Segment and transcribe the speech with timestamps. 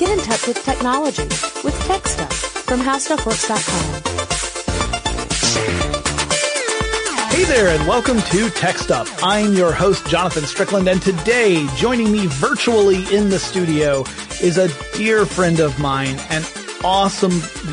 [0.00, 1.24] Get in touch with technology
[1.62, 4.02] with Tech Stuff from HowStuffWorks.com.
[7.28, 9.22] Hey there and welcome to Tech Stuff.
[9.22, 14.04] I'm your host, Jonathan Strickland, and today joining me virtually in the studio
[14.40, 16.44] is a dear friend of mine, an
[16.82, 17.32] awesome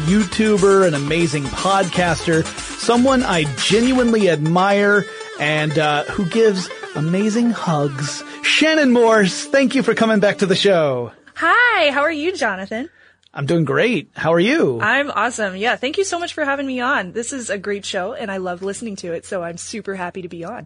[0.10, 2.46] YouTuber, an amazing podcaster,
[2.78, 5.06] someone I genuinely admire
[5.40, 8.22] and uh, who gives amazing hugs.
[8.44, 11.14] Shannon Morse, thank you for coming back to the show.
[11.40, 12.90] Hi, how are you, Jonathan?
[13.32, 14.10] I'm doing great.
[14.16, 14.82] How are you?
[14.82, 15.56] I'm awesome.
[15.56, 17.12] Yeah, thank you so much for having me on.
[17.12, 20.24] This is a great show and I love listening to it, so I'm super happy
[20.24, 20.66] to be on.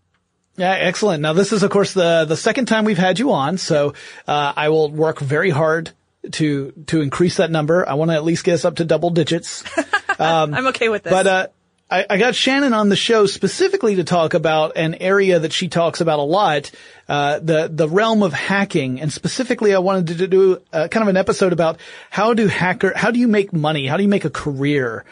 [0.56, 1.22] Yeah, excellent.
[1.22, 3.96] Now this is of course the the second time we've had you on, so
[4.26, 5.92] uh, I will work very hard
[6.32, 7.88] to to increase that number.
[7.88, 9.66] I want to at least get us up to double digits.
[10.20, 11.12] Um, I'm okay with this.
[11.12, 11.48] But uh,
[11.92, 15.68] I, I, got Shannon on the show specifically to talk about an area that she
[15.68, 16.72] talks about a lot,
[17.10, 21.10] uh, the the realm of hacking, and specifically, I wanted to do uh, kind of
[21.10, 24.24] an episode about how do hacker, how do you make money, how do you make
[24.24, 25.04] a career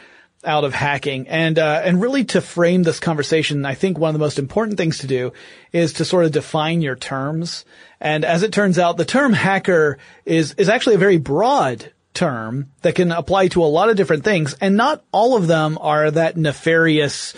[0.45, 4.13] out of hacking, and uh, and really to frame this conversation, I think one of
[4.13, 5.33] the most important things to do
[5.73, 7.65] is to sort of define your terms.
[7.99, 12.71] And as it turns out, the term hacker is is actually a very broad term
[12.81, 16.11] that can apply to a lot of different things, and not all of them are
[16.11, 17.33] that nefarious,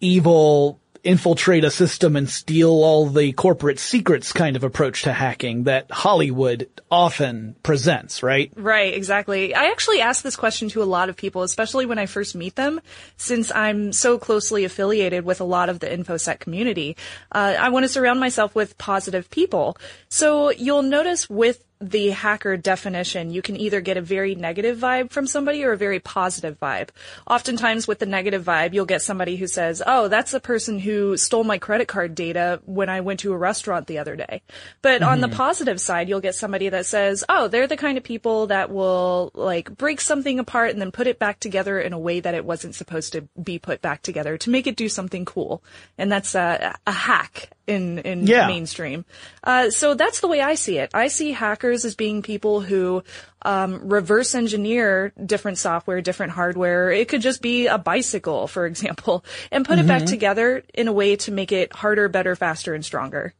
[0.00, 5.64] evil, infiltrate a system and steal all the corporate secrets kind of approach to hacking
[5.64, 8.52] that Hollywood often presents, right?
[8.56, 9.54] Right, exactly.
[9.54, 12.56] I actually ask this question to a lot of people, especially when I first meet
[12.56, 12.80] them,
[13.16, 16.96] since I'm so closely affiliated with a lot of the InfoSec community.
[17.32, 19.76] Uh, I want to surround myself with positive people.
[20.08, 25.10] So you'll notice with the hacker definition, you can either get a very negative vibe
[25.10, 26.90] from somebody or a very positive vibe.
[27.26, 31.16] Oftentimes with the negative vibe, you'll get somebody who says, oh, that's the person who
[31.16, 34.42] stole my credit card data when I went to a restaurant the other day.
[34.82, 35.10] But mm-hmm.
[35.10, 35.36] on the mm-hmm.
[35.36, 39.30] positive side, you'll get somebody that says, oh, they're the kind of people that will
[39.34, 42.44] like break something apart and then put it back together in a way that it
[42.44, 45.62] wasn't supposed to be put back together to make it do something cool.
[45.96, 48.46] And that's a, a hack in in yeah.
[48.48, 49.04] mainstream.
[49.44, 50.90] Uh, so that's the way I see it.
[50.92, 53.02] I see hackers as being people who
[53.42, 56.90] um, reverse engineer different software, different hardware.
[56.90, 59.84] It could just be a bicycle, for example, and put mm-hmm.
[59.84, 60.10] it back mm-hmm.
[60.10, 63.34] together in a way to make it harder, better, faster, and stronger.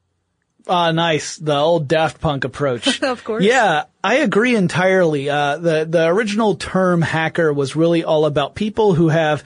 [0.67, 1.37] Ah, nice.
[1.37, 3.03] The old Daft Punk approach.
[3.03, 3.45] of course.
[3.45, 5.31] Yeah, I agree entirely.
[5.31, 9.43] Uh, the, the original term hacker was really all about people who have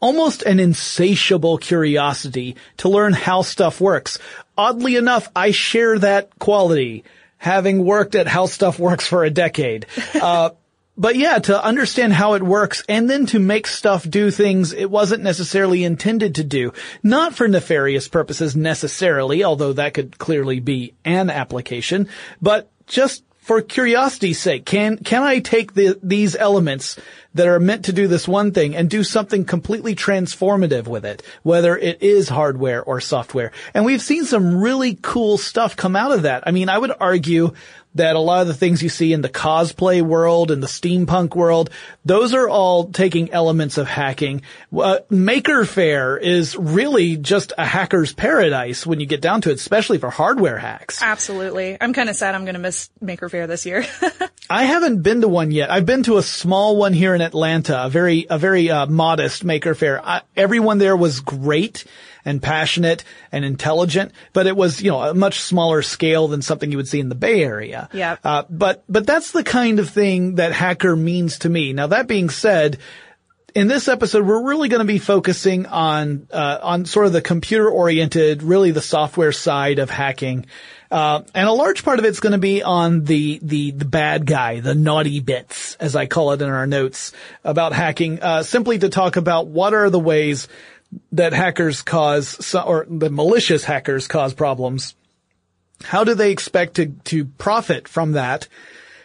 [0.00, 4.18] almost an insatiable curiosity to learn how stuff works.
[4.56, 7.04] Oddly enough, I share that quality,
[7.38, 9.86] having worked at how stuff works for a decade.
[10.20, 10.50] Uh,
[10.96, 14.90] but yeah, to understand how it works and then to make stuff do things it
[14.90, 16.72] wasn't necessarily intended to do.
[17.04, 22.08] Not for nefarious purposes necessarily, although that could clearly be an application,
[22.42, 27.00] but just for curiosity's sake, can, can I take the, these elements
[27.32, 31.22] that are meant to do this one thing and do something completely transformative with it,
[31.44, 33.50] whether it is hardware or software?
[33.72, 36.42] And we've seen some really cool stuff come out of that.
[36.46, 37.54] I mean, I would argue
[37.98, 41.36] that a lot of the things you see in the cosplay world and the steampunk
[41.36, 41.70] world,
[42.04, 44.42] those are all taking elements of hacking.
[44.76, 49.54] Uh, Maker Faire is really just a hacker's paradise when you get down to it,
[49.54, 51.02] especially for hardware hacks.
[51.02, 51.76] Absolutely.
[51.80, 53.84] I'm kind of sad I'm going to miss Maker Faire this year.
[54.50, 55.70] I haven't been to one yet.
[55.70, 59.44] I've been to a small one here in Atlanta, a very, a very uh, modest
[59.44, 60.00] Maker Faire.
[60.02, 61.84] I, everyone there was great
[62.24, 66.70] and passionate and intelligent, but it was, you know, a much smaller scale than something
[66.70, 67.88] you would see in the Bay Area.
[67.92, 68.16] Yeah.
[68.22, 71.72] Uh, but, but that's the kind of thing that hacker means to me.
[71.72, 72.78] Now that being said,
[73.54, 77.22] in this episode, we're really going to be focusing on uh, on sort of the
[77.22, 80.46] computer oriented, really the software side of hacking,
[80.90, 84.26] uh, and a large part of it's going to be on the the the bad
[84.26, 87.12] guy, the naughty bits, as I call it in our notes
[87.42, 88.22] about hacking.
[88.22, 90.46] Uh, simply to talk about what are the ways
[91.12, 94.94] that hackers cause, or the malicious hackers cause problems.
[95.82, 98.48] How do they expect to, to profit from that?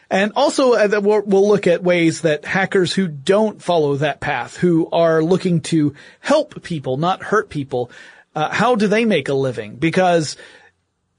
[0.09, 4.87] And also uh, we'll look at ways that hackers who don't follow that path, who
[4.91, 7.89] are looking to help people, not hurt people,
[8.35, 9.75] uh, how do they make a living?
[9.75, 10.37] Because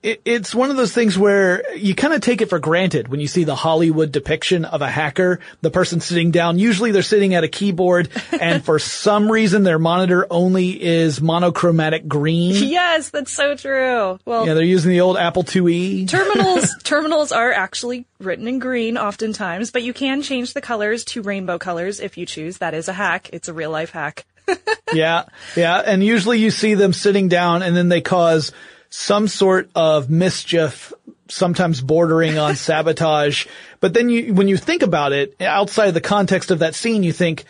[0.05, 3.21] it, it's one of those things where you kind of take it for granted when
[3.21, 6.59] you see the Hollywood depiction of a hacker, the person sitting down.
[6.59, 12.07] Usually they're sitting at a keyboard and for some reason their monitor only is monochromatic
[12.07, 12.55] green.
[12.55, 14.19] Yes, that's so true.
[14.27, 16.07] Well, yeah, they're using the old Apple IIe.
[16.07, 21.23] Terminals, terminals are actually written in green oftentimes, but you can change the colors to
[21.23, 22.59] rainbow colors if you choose.
[22.59, 23.31] That is a hack.
[23.33, 24.27] It's a real life hack.
[24.93, 25.25] yeah,
[25.57, 28.53] yeah, and usually you see them sitting down and then they cause
[28.97, 30.93] some sort of mischief
[31.29, 33.47] sometimes bordering on sabotage.
[33.81, 37.03] But then you, when you think about it outside of the context of that scene,
[37.03, 37.45] you think,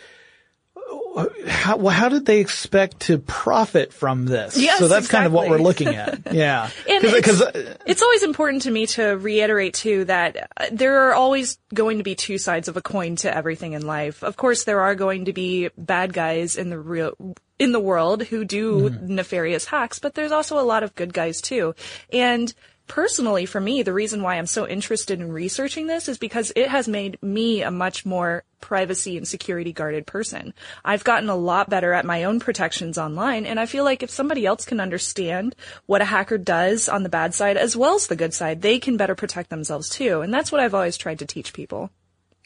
[1.47, 4.57] how, well, how did they expect to profit from this?
[4.57, 6.21] Yes, so that's kind of what we're looking at.
[6.35, 6.69] Yeah.
[6.89, 11.13] And Cause, uh, it's always important to me to reiterate too that uh, there are
[11.13, 14.21] always going to be two sides of a coin to everything in life.
[14.21, 17.13] Of course, there are going to be bad guys in the real
[17.57, 21.39] in the world who do nefarious hacks, but there's also a lot of good guys
[21.39, 21.73] too.
[22.11, 22.53] And
[22.87, 26.67] personally, for me, the reason why I'm so interested in researching this is because it
[26.69, 30.53] has made me a much more privacy and security guarded person.
[30.83, 34.09] I've gotten a lot better at my own protections online, and I feel like if
[34.09, 35.55] somebody else can understand
[35.85, 38.79] what a hacker does on the bad side as well as the good side, they
[38.79, 40.21] can better protect themselves too.
[40.21, 41.89] And that's what I've always tried to teach people.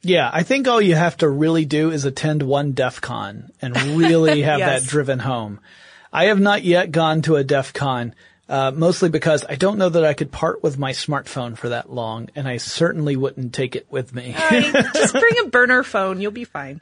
[0.02, 3.76] yeah, I think all you have to really do is attend one DEF CON and
[3.98, 4.82] really have Yes.
[4.84, 5.60] that driven home.
[6.12, 8.16] I have not yet gone to a DEF CON.
[8.50, 11.92] Uh, mostly because I don't know that I could part with my smartphone for that
[11.92, 14.34] long, and I certainly wouldn't take it with me.
[14.36, 16.82] I- just bring a burner phone, you'll be fine.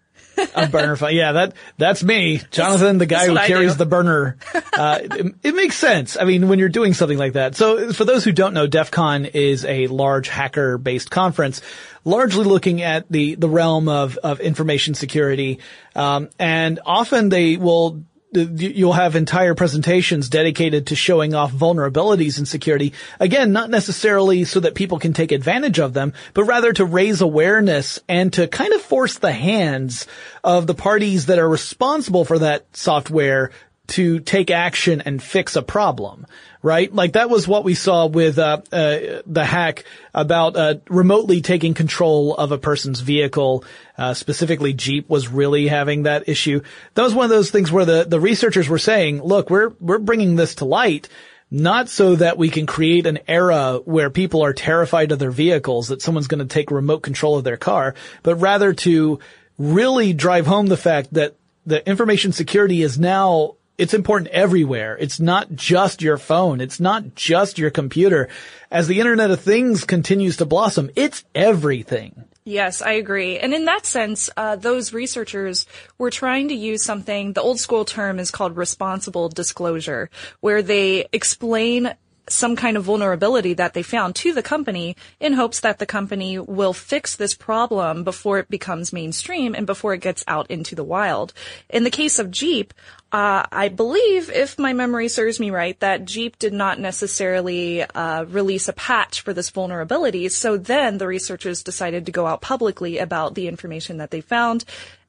[0.55, 1.13] a burner phone.
[1.13, 4.37] Yeah, that that's me, Jonathan, the guy who carries the burner.
[4.53, 6.15] Uh, it, it makes sense.
[6.17, 7.55] I mean, when you're doing something like that.
[7.55, 11.61] So, for those who don't know, DEF CON is a large hacker-based conference,
[12.05, 15.59] largely looking at the the realm of of information security,
[15.95, 18.03] um, and often they will.
[18.31, 22.94] You'll have entire presentations dedicated to showing off vulnerabilities in security.
[23.19, 27.21] Again, not necessarily so that people can take advantage of them, but rather to raise
[27.21, 30.07] awareness and to kind of force the hands
[30.44, 33.51] of the parties that are responsible for that software
[33.88, 36.25] to take action and fix a problem,
[36.67, 36.93] right?
[36.93, 41.73] Like that was what we saw with uh, uh, the hack about uh, remotely taking
[41.73, 43.63] control of a person's vehicle.
[43.97, 46.61] Uh, specifically, Jeep was really having that issue.
[46.93, 49.97] That was one of those things where the the researchers were saying, "Look, we're we're
[49.97, 51.07] bringing this to light."
[51.49, 55.87] Not so that we can create an era where people are terrified of their vehicles,
[55.87, 59.19] that someone's going to take remote control of their car, but rather to
[59.57, 61.35] really drive home the fact that
[61.65, 64.97] the information security is now it's important everywhere.
[64.97, 66.62] It's not just your phone.
[66.62, 68.29] It's not just your computer.
[68.71, 72.25] As the Internet of Things continues to blossom, it's everything.
[72.44, 73.38] Yes, I agree.
[73.39, 75.65] And in that sense, uh, those researchers
[75.97, 80.09] were trying to use something, the old school term is called responsible disclosure,
[80.39, 81.94] where they explain
[82.29, 86.39] some kind of vulnerability that they found to the company in hopes that the company
[86.39, 90.83] will fix this problem before it becomes mainstream and before it gets out into the
[90.83, 91.33] wild.
[91.69, 92.74] In the case of Jeep,
[93.12, 98.25] uh, I believe, if my memory serves me right, that Jeep did not necessarily uh,
[98.25, 100.27] release a patch for this vulnerability.
[100.27, 104.65] So then the researchers decided to go out publicly about the information that they found,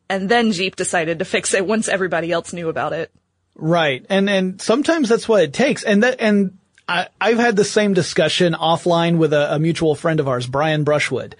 [0.08, 3.10] and then Jeep decided to fix it once everybody else knew about it.
[3.56, 4.06] Right.
[4.08, 5.82] And, and sometimes that's what it takes.
[5.82, 6.57] And that, and
[6.88, 10.84] I, I've had the same discussion offline with a, a mutual friend of ours, Brian
[10.84, 11.36] Brushwood.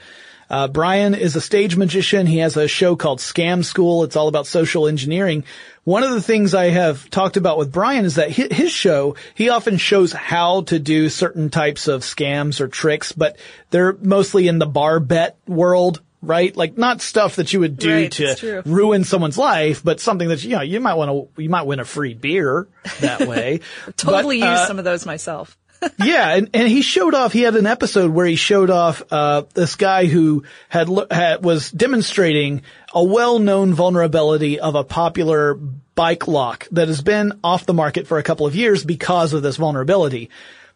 [0.50, 2.26] Uh, Brian is a stage magician.
[2.26, 4.04] He has a show called Scam School.
[4.04, 5.44] It's all about social engineering.
[5.84, 9.48] One of the things I have talked about with Brian is that his show, he
[9.48, 13.38] often shows how to do certain types of scams or tricks, but
[13.70, 16.56] they're mostly in the bar bet world, right?
[16.56, 20.42] Like not stuff that you would do Right, to ruin someone's life, but something that,
[20.42, 22.66] you know, you might want to, you might win a free beer
[23.00, 23.60] that way.
[23.96, 25.56] Totally But, uh, used some of those myself.
[25.98, 27.32] yeah, and, and he showed off.
[27.32, 31.70] He had an episode where he showed off uh, this guy who had, had was
[31.70, 38.06] demonstrating a well-known vulnerability of a popular bike lock that has been off the market
[38.06, 40.30] for a couple of years because of this vulnerability.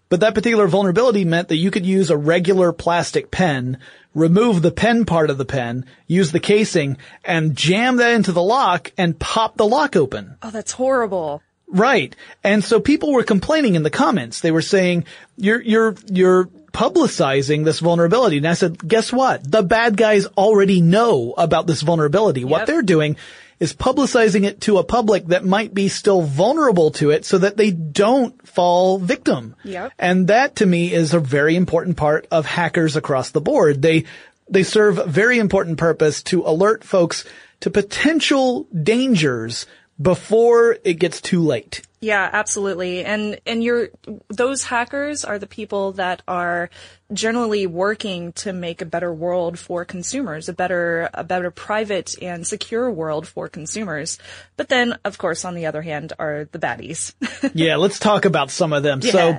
[0.08, 3.78] But that particular vulnerability meant that you could use a regular plastic pen,
[4.14, 8.42] remove the pen part of the pen, use the casing, and jam that into the
[8.42, 10.37] lock and pop the lock open.
[10.42, 11.42] Oh, that's horrible.
[11.69, 12.14] Right.
[12.45, 14.40] And so people were complaining in the comments.
[14.40, 18.38] They were saying, you're, you're, you're publicizing this vulnerability.
[18.38, 19.50] And I said, guess what?
[19.50, 22.45] The bad guys already know about this vulnerability.
[22.45, 23.16] What they're doing
[23.62, 27.57] is publicizing it to a public that might be still vulnerable to it so that
[27.57, 29.54] they don't fall victim.
[29.62, 29.92] Yep.
[30.00, 33.81] And that to me is a very important part of hackers across the board.
[33.81, 34.07] They,
[34.50, 37.25] they serve a very important purpose to alert folks
[37.61, 39.66] to potential dangers
[40.00, 41.83] before it gets too late.
[42.00, 43.04] Yeah, absolutely.
[43.04, 43.90] And and you're
[44.28, 46.69] those hackers are the people that are
[47.12, 52.47] generally working to make a better world for consumers, a better a better private and
[52.47, 54.19] secure world for consumers.
[54.57, 57.14] But then of course on the other hand are the baddies.
[57.54, 59.02] yeah, let's talk about some of them.
[59.02, 59.38] So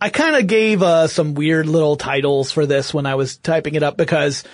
[0.00, 3.74] I kind of gave uh, some weird little titles for this when I was typing
[3.74, 4.44] it up because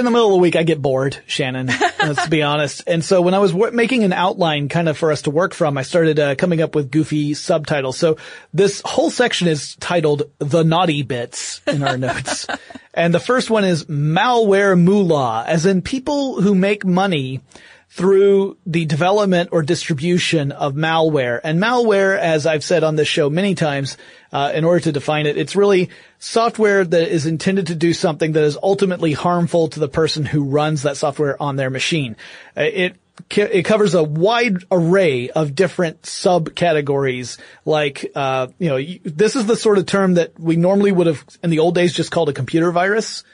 [0.00, 1.68] in the middle of the week, I get bored, Shannon.
[2.00, 2.82] let's be honest.
[2.86, 5.54] And so when I was w- making an outline kind of for us to work
[5.54, 7.96] from, I started uh, coming up with goofy subtitles.
[7.96, 8.16] So
[8.52, 12.46] this whole section is titled "The Naughty Bits" in our notes,
[12.92, 17.40] and the first one is malware moolah, as in people who make money
[17.90, 21.40] through the development or distribution of malware.
[21.42, 23.96] And malware, as I've said on this show many times,
[24.32, 28.32] uh, in order to define it, it's really software that is intended to do something
[28.32, 32.16] that is ultimately harmful to the person who runs that software on their machine.
[32.56, 32.96] Uh, it
[33.28, 37.38] it covers a wide array of different subcategories.
[37.66, 41.22] Like, uh, you know, this is the sort of term that we normally would have
[41.42, 43.24] in the old days just called a computer virus.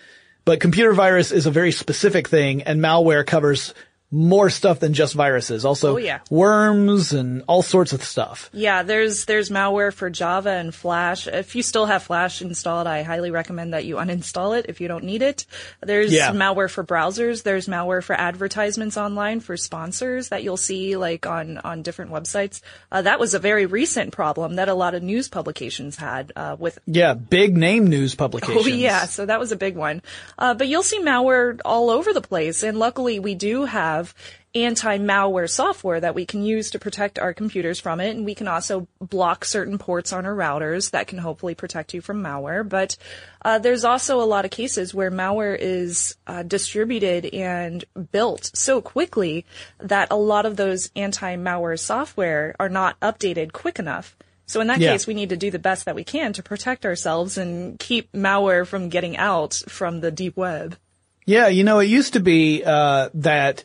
[0.44, 3.74] But computer virus is a very specific thing, and malware covers
[4.10, 5.64] more stuff than just viruses.
[5.64, 6.20] Also, oh, yeah.
[6.30, 8.48] worms and all sorts of stuff.
[8.52, 11.26] Yeah, there's there's malware for Java and Flash.
[11.26, 14.86] If you still have Flash installed, I highly recommend that you uninstall it if you
[14.86, 15.44] don't need it.
[15.82, 16.30] There's yeah.
[16.32, 17.42] malware for browsers.
[17.42, 22.60] There's malware for advertisements online for sponsors that you'll see like on on different websites.
[22.92, 26.56] Uh, that was a very recent problem that a lot of news publications had uh,
[26.58, 26.78] with.
[26.86, 28.66] Yeah, big name news publications.
[28.66, 30.02] Oh yeah, so that was a big one.
[30.38, 34.14] Uh, but you'll see malware all over the place, and luckily we do have have
[34.54, 38.16] anti-malware software that we can use to protect our computers from it.
[38.16, 42.00] And we can also block certain ports on our routers that can hopefully protect you
[42.00, 42.66] from malware.
[42.66, 42.96] But
[43.42, 48.80] uh, there's also a lot of cases where malware is uh, distributed and built so
[48.80, 49.44] quickly
[49.78, 54.16] that a lot of those anti-malware software are not updated quick enough.
[54.46, 54.92] So in that yeah.
[54.92, 58.12] case, we need to do the best that we can to protect ourselves and keep
[58.12, 60.78] malware from getting out from the deep web.
[61.26, 63.64] Yeah, you know, it used to be uh, that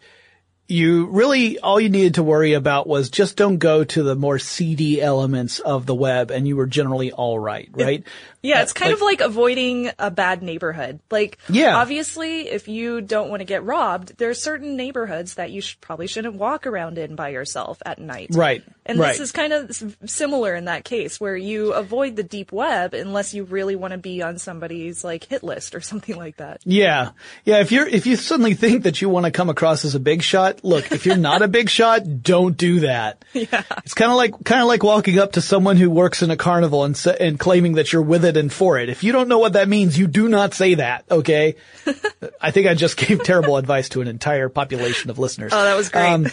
[0.71, 4.39] you really, all you needed to worry about was just don't go to the more
[4.39, 8.03] seedy elements of the web and you were generally all right, right?
[8.41, 10.99] Yeah, it's kind like, of like avoiding a bad neighborhood.
[11.11, 11.75] Like, yeah.
[11.77, 16.07] obviously, if you don't want to get robbed, there are certain neighborhoods that you probably
[16.07, 18.29] shouldn't walk around in by yourself at night.
[18.31, 18.63] Right.
[18.85, 19.09] And right.
[19.09, 23.33] this is kind of similar in that case where you avoid the deep web unless
[23.33, 26.61] you really want to be on somebody's like hit list or something like that.
[26.65, 27.11] Yeah.
[27.45, 27.59] Yeah.
[27.59, 30.23] If you're, if you suddenly think that you want to come across as a big
[30.23, 33.23] shot, look, if you're not a big shot, don't do that.
[33.33, 33.63] Yeah.
[33.85, 36.37] It's kind of like, kind of like walking up to someone who works in a
[36.37, 38.89] carnival and, and claiming that you're with it and for it.
[38.89, 41.55] If you don't know what that means, you do not say that, okay?
[42.41, 45.51] I think I just gave terrible advice to an entire population of listeners.
[45.53, 46.05] Oh, that was great.
[46.05, 46.27] Um,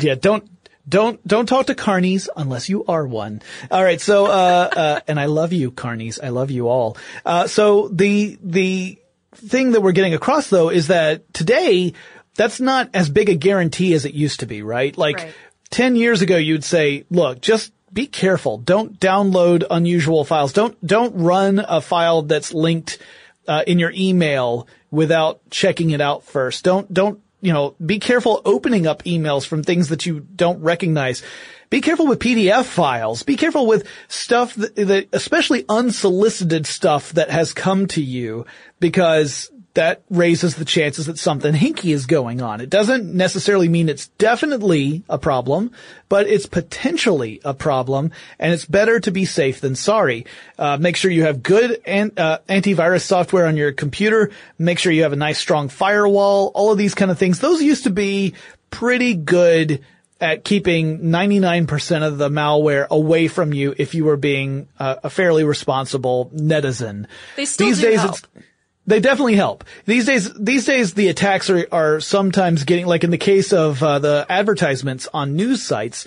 [0.00, 0.48] yeah, don't,
[0.88, 3.42] don't, don't talk to carnies unless you are one.
[3.70, 4.00] All right.
[4.00, 4.28] So, uh,
[4.76, 6.18] uh, and I love you, carnies.
[6.22, 6.96] I love you all.
[7.24, 8.98] Uh, so the, the
[9.34, 11.92] thing that we're getting across though is that today,
[12.36, 14.96] that's not as big a guarantee as it used to be, right?
[14.96, 15.34] Like right.
[15.70, 18.58] 10 years ago, you'd say, look, just be careful.
[18.58, 20.52] Don't download unusual files.
[20.52, 22.98] Don't, don't run a file that's linked,
[23.48, 26.62] uh, in your email without checking it out first.
[26.64, 31.22] Don't, don't, you know, be careful opening up emails from things that you don't recognize.
[31.70, 33.22] Be careful with PDF files.
[33.22, 38.44] Be careful with stuff that, that especially unsolicited stuff that has come to you
[38.80, 42.60] because that raises the chances that something hinky is going on.
[42.60, 45.70] It doesn't necessarily mean it's definitely a problem,
[46.08, 50.26] but it's potentially a problem, and it's better to be safe than sorry.
[50.58, 54.30] Uh, make sure you have good an, uh, antivirus software on your computer.
[54.58, 56.50] Make sure you have a nice strong firewall.
[56.54, 57.38] All of these kind of things.
[57.38, 58.34] Those used to be
[58.70, 59.84] pretty good
[60.20, 65.08] at keeping 99% of the malware away from you if you were being uh, a
[65.10, 67.06] fairly responsible netizen.
[67.36, 68.16] They still These days help.
[68.16, 68.44] it's
[68.90, 69.64] they definitely help.
[69.86, 73.82] These days, these days the attacks are, are sometimes getting, like in the case of
[73.82, 76.06] uh, the advertisements on news sites,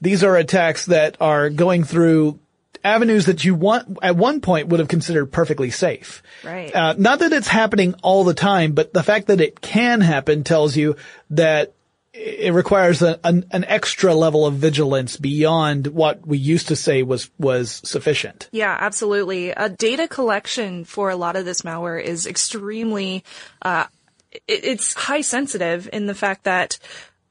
[0.00, 2.40] these are attacks that are going through
[2.84, 6.22] avenues that you want at one point would have considered perfectly safe.
[6.42, 6.74] Right.
[6.74, 10.42] Uh, not that it's happening all the time, but the fact that it can happen
[10.42, 10.96] tells you
[11.30, 11.74] that
[12.14, 17.02] it requires a, an, an, extra level of vigilance beyond what we used to say
[17.02, 18.48] was was sufficient.
[18.52, 19.54] Yeah, absolutely.
[19.54, 23.24] Uh, data collection for a lot of this malware is extremely,
[23.62, 23.86] uh,
[24.30, 26.78] it, it's high sensitive in the fact that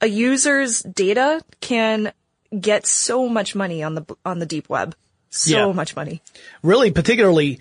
[0.01, 2.11] a user's data can
[2.59, 4.95] get so much money on the on the deep web,
[5.29, 5.73] so Yeah.
[5.73, 6.23] much money.
[6.63, 7.59] Really, particularly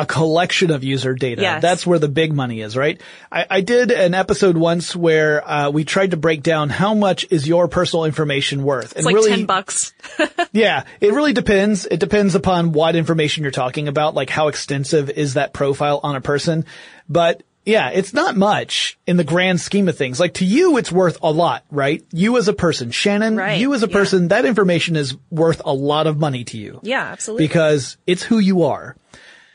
[0.00, 1.42] a collection of user data.
[1.42, 1.60] Yes.
[1.60, 2.98] That's where the big money is, right?
[3.30, 7.26] I, I did an episode once where uh, we tried to break down how much
[7.28, 9.92] is your personal information worth, It's like really, ten bucks.
[10.52, 11.84] yeah, it really depends.
[11.84, 16.16] It depends upon what information you're talking about, like how extensive is that profile on
[16.16, 16.64] a person.
[17.06, 20.18] But yeah, it's not much in the grand scheme of things.
[20.18, 22.02] Like to you, it's worth a lot, right?
[22.10, 23.92] You as a person, Shannon, Right, you as a yeah.
[23.92, 27.46] person, that information is worth a lot of money to you yeah, absolutely.
[27.46, 28.96] because it's who you are.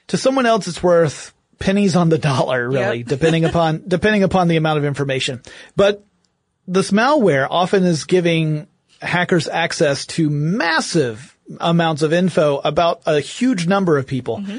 [0.08, 3.08] To someone else, it's worth pennies on the dollar, really, Yep.
[3.08, 5.42] depending upon, depending upon the amount of information.
[5.76, 6.04] But
[6.68, 8.68] this malware often is giving
[9.02, 14.40] hackers access to massive amounts of info about a huge number of people.
[14.40, 14.58] Mm-hmm.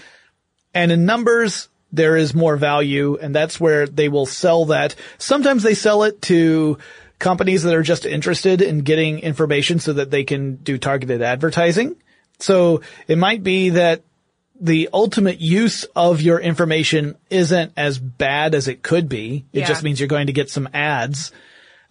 [0.74, 4.94] And in numbers, there is more value and that's where they will sell that.
[5.18, 6.78] Sometimes they sell it to
[7.18, 11.96] companies that are just interested in getting information so that they can do targeted advertising.
[12.38, 14.02] So it might be that
[14.60, 19.44] the ultimate use of your information isn't as bad as it could be.
[19.52, 19.66] It Yeah.
[19.66, 21.32] just means you're going to get some ads.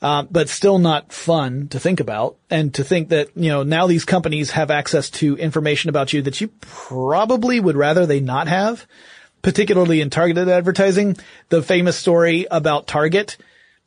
[0.01, 3.87] Um, but still not fun to think about and to think that, you know, now
[3.87, 8.47] these companies have access to information about you that you probably would rather they not
[8.49, 8.85] have,
[9.41, 11.15] particularly in targeted advertising.
[11.49, 13.37] The famous story about Target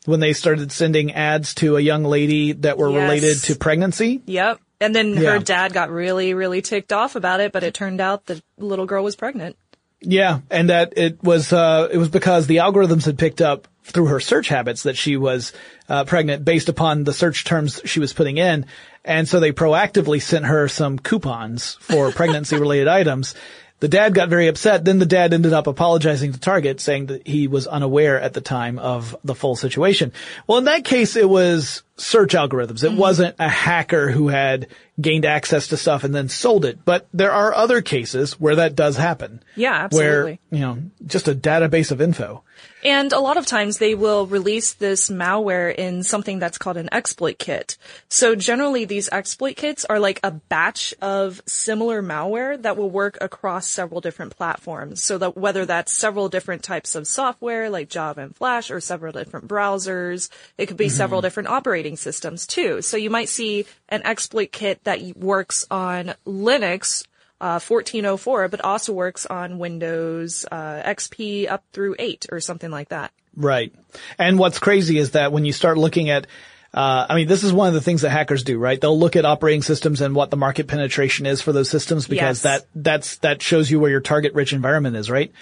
[0.07, 3.03] when they started sending ads to a young lady that were Yes.
[3.03, 4.23] related to pregnancy.
[4.25, 4.61] Yep.
[4.81, 5.33] And then Yeah.
[5.33, 8.87] her dad got really, really ticked off about it, but it turned out the little
[8.87, 9.57] girl was pregnant.
[10.01, 14.07] Yeah, and that it was uh, it was because the algorithms had picked up through
[14.07, 15.53] her search habits that she was
[15.89, 18.67] uh, pregnant based upon the search terms she was putting in,
[19.05, 23.35] and so they proactively sent her some coupons for pregnancy related items.
[23.81, 24.85] The dad got very upset.
[24.85, 28.41] Then the dad ended up apologizing to Target, saying that he was unaware at the
[28.41, 30.13] time of the full situation.
[30.47, 32.83] Well, in that case, it was search algorithms.
[32.83, 32.97] It mm-hmm.
[32.97, 34.67] wasn't a hacker who had
[35.01, 36.85] gained access to stuff and then sold it.
[36.85, 39.43] But there are other cases where that does happen.
[39.55, 40.41] Yeah, absolutely.
[40.49, 42.43] Where, you know, just a database of info.
[42.85, 46.88] And a lot of times they will release this malware in something that's called an
[46.93, 47.77] exploit kit.
[48.09, 53.19] So generally these exploit kits are like a batch of similar malware that will work
[53.21, 55.03] across several different platforms.
[55.03, 59.12] So that whether that's several different types of software like Java and Flash or several
[59.12, 60.97] different browsers, it could be mm-hmm.
[60.97, 62.83] several different operating systems too.
[62.83, 67.05] So you might see an exploit kit that works on Linux
[67.40, 72.88] uh, 1404, but also works on Windows uh, XP up through 8 or something like
[72.88, 73.12] that.
[73.37, 73.73] Right.
[74.18, 76.26] And what's crazy is that when you start looking at,
[76.75, 78.80] uh, I mean, this is one of the things that hackers do, right?
[78.80, 82.42] They'll look at operating systems and what the market penetration is for those systems because
[82.45, 82.62] Yes.
[82.62, 85.33] that, that's, that shows you where your target rich environment is, right?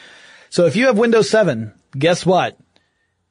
[0.51, 2.59] So if you have Windows 7, guess what?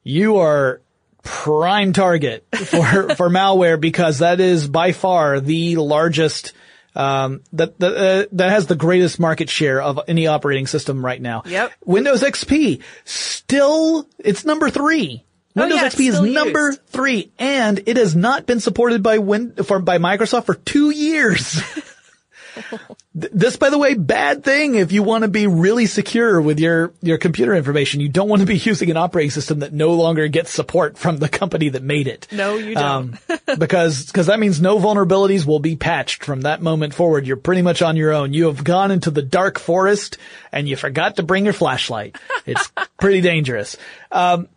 [0.02, 0.80] You are
[1.22, 2.84] prime target for,
[3.16, 6.52] for malware because that is by far the largest,
[6.96, 11.20] um, that, that, uh, that has the greatest market share of any operating system right
[11.20, 11.42] now.
[11.46, 11.72] Yep.
[11.84, 15.24] Windows XP still, it's number three.
[15.54, 16.86] Oh, Windows yeah, XP is number used.
[16.86, 21.62] three and it has not been supported by Win, for, by Microsoft for two years.
[23.18, 26.58] Th- This, by the way, bad thing if you want to be really secure with
[26.60, 28.00] your, your computer information.
[28.00, 31.16] You don't want to be using an operating system that no longer gets support from
[31.18, 32.26] the company that made it.
[32.30, 32.84] No, you don't.
[32.84, 33.18] Um,
[33.58, 37.26] because, because that means no vulnerabilities will be patched from that moment forward.
[37.26, 38.32] You're pretty much on your own.
[38.32, 40.18] You have gone into the dark forest
[40.52, 42.16] and you forgot to bring your flashlight.
[42.44, 43.76] It's pretty dangerous.
[44.12, 44.48] Um,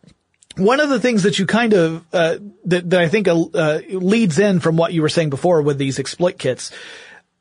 [0.57, 4.39] one of the things that you kind of uh, that, that I think uh, leads
[4.39, 6.71] in from what you were saying before with these exploit kits.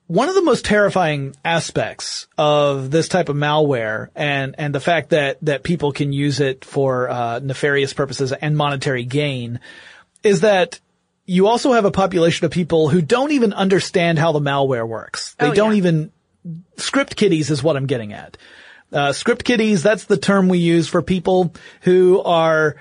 [0.08, 5.10] One of the most terrifying aspects of this type of malware and, and the fact
[5.10, 9.60] that, that people can use it for, uh, nefarious purposes and monetary gain
[10.22, 10.80] is that
[11.26, 15.34] you also have a population of people who don't even understand how the malware works.
[15.34, 15.76] They Oh, don't yeah.
[15.78, 16.12] even,
[16.78, 18.38] script kiddies is what I'm getting at.
[18.90, 22.76] Uh, script kiddies, that's the term we use for people who are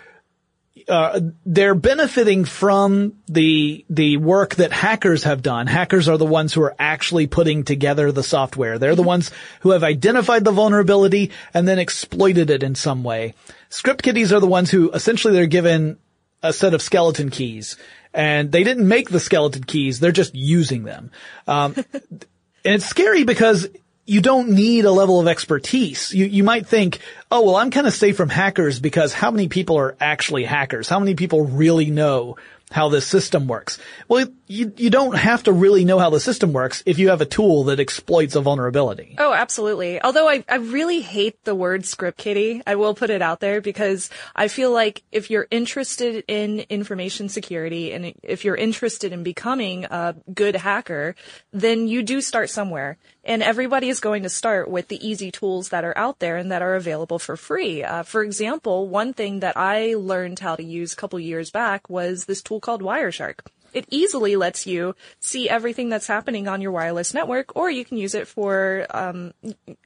[0.88, 5.68] uh, they're benefiting from the the work that hackers have done.
[5.68, 8.80] Hackers are the ones who are actually putting together the software.
[8.80, 13.34] They're the ones who have identified the vulnerability and then exploited it in some way.
[13.70, 15.98] Script kiddies are the ones who essentially they're given
[16.44, 17.78] a set of skeleton keys
[18.14, 20.00] and they didn't make the skeleton keys.
[20.00, 21.12] They're just using them.
[21.48, 22.26] Um, and
[22.64, 23.68] it's scary because
[24.08, 26.14] you don't need a level of expertise.
[26.14, 29.50] You, you might think, oh, well, I'm kind of safe from hackers because how many
[29.50, 30.88] people are actually hackers?
[30.88, 32.38] How many people really know
[32.72, 33.78] how this system works?
[34.08, 37.22] Well, you, you don't have to really know how the system works if you have
[37.22, 39.16] a tool that exploits a vulnerability.
[39.18, 40.02] Oh, absolutely.
[40.02, 42.62] Although I, I really hate the word script kiddie.
[42.66, 47.30] I will put it out there because I feel like if you're interested in information
[47.30, 51.16] security and if you're interested in becoming a good hacker,
[51.52, 52.98] then you do start somewhere.
[53.26, 56.52] And everybody is going to start with the easy tools that are out there and
[56.52, 57.84] that are available for free.
[57.84, 61.90] Uh, for example, one thing that I learned how to use a couple years back
[61.90, 63.40] was this tool called Wireshark.
[63.74, 67.98] It easily lets you see everything that's happening on your wireless network, or you can
[67.98, 69.34] use it for um,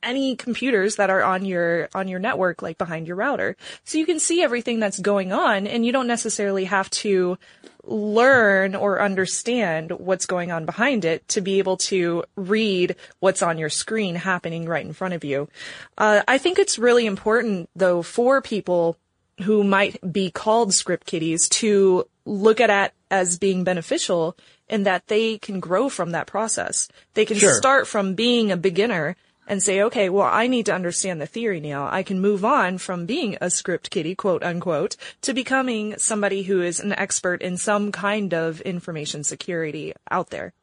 [0.03, 3.55] any computers that are on your on your network, like behind your router.
[3.83, 7.37] So you can see everything that's going on, and you don't necessarily have to
[7.83, 13.57] learn or understand what's going on behind it to be able to read what's on
[13.57, 15.49] your screen happening right in front of you.
[15.97, 18.97] Uh, I think it's really important though for people
[19.43, 24.35] who might be called script kiddies to look at it as being beneficial
[24.67, 26.87] in that they can grow from that process.
[27.13, 27.53] They can Sure.
[27.53, 29.15] start from being a beginner
[29.47, 31.89] and say, okay, well, I need to understand the theory now.
[31.91, 36.61] I can move on from being a script kiddie, quote unquote, to becoming somebody who
[36.61, 40.53] is an expert in some kind of information security out there.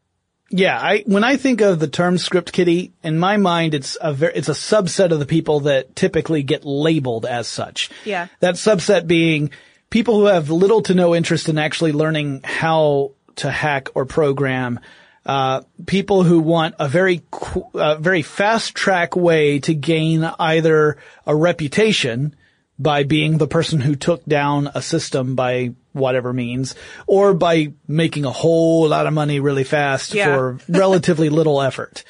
[0.50, 4.14] Yeah, I when I think of the term script kiddie, in my mind, it's a
[4.14, 7.90] ver- it's a subset of the people that typically get labeled as such.
[8.06, 8.28] Yeah.
[8.40, 9.50] That subset being
[9.90, 14.80] people who have little to no interest in actually learning how to hack or program.
[15.26, 20.96] Uh, people who want a very, qu- uh, very fast track way to gain either
[21.26, 22.34] a reputation
[22.78, 26.74] by being the person who took down a system by whatever means,
[27.06, 30.34] or by making a whole lot of money really fast Yeah.
[30.36, 32.04] for relatively little effort.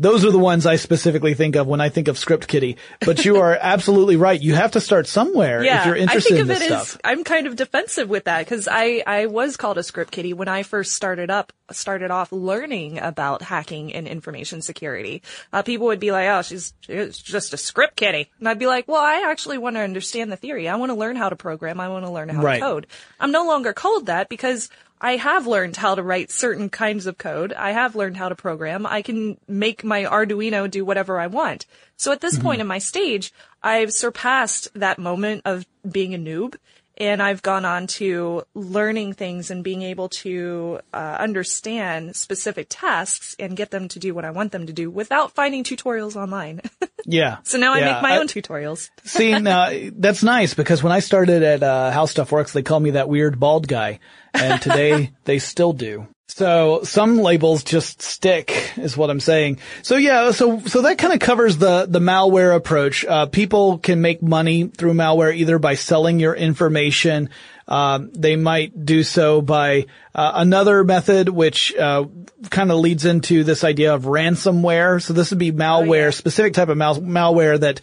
[0.00, 2.76] Those are the ones I specifically think of when I think of Script Kiddie.
[3.00, 4.40] But you are absolutely right.
[4.40, 6.66] You have to start somewhere Yeah, if you're interested I think in of this it
[6.66, 6.94] stuff.
[6.94, 10.32] as I'm kind of defensive with that because I I was called a script kiddie
[10.34, 15.22] when I first started up started off learning about hacking and information security.
[15.52, 18.66] Uh, people would be like, "Oh, she's she's just a script kiddie," and I'd be
[18.66, 20.68] like, "Well, I actually want to understand the theory.
[20.68, 21.80] I want to learn how to program.
[21.80, 22.54] I want to learn how Right.
[22.60, 22.86] to code."
[23.20, 24.70] I'm no longer called that because.
[25.00, 27.52] I have learned how to write certain kinds of code.
[27.52, 28.86] I have learned how to program.
[28.86, 31.66] I can make my Arduino do whatever I want.
[31.96, 33.32] So at this point in my stage,
[33.62, 36.56] I've surpassed that moment of being a noob
[36.98, 43.36] and I've gone on to learning things and being able to uh, understand specific tasks
[43.38, 46.60] and get them to do what I want them to do without finding tutorials online.
[47.10, 47.38] Yeah.
[47.42, 48.90] so now I make my own tutorials.
[49.04, 52.82] See, now that's nice because when I started at uh, How Stuff Works, they called
[52.82, 54.00] me that weird bald guy,
[54.34, 56.06] and today they still do.
[56.30, 59.58] So some labels just stick, is what I'm saying.
[59.82, 63.04] So yeah, so so that kind of covers the the malware approach.
[63.04, 67.30] Uh, people can make money through malware either by selling your information.
[67.66, 72.04] Um, they might do so by uh, another method, which uh,
[72.50, 75.02] kind of leads into this idea of ransomware.
[75.02, 76.10] So this would be malware, yeah.
[76.10, 77.80] specific type of mal- malware that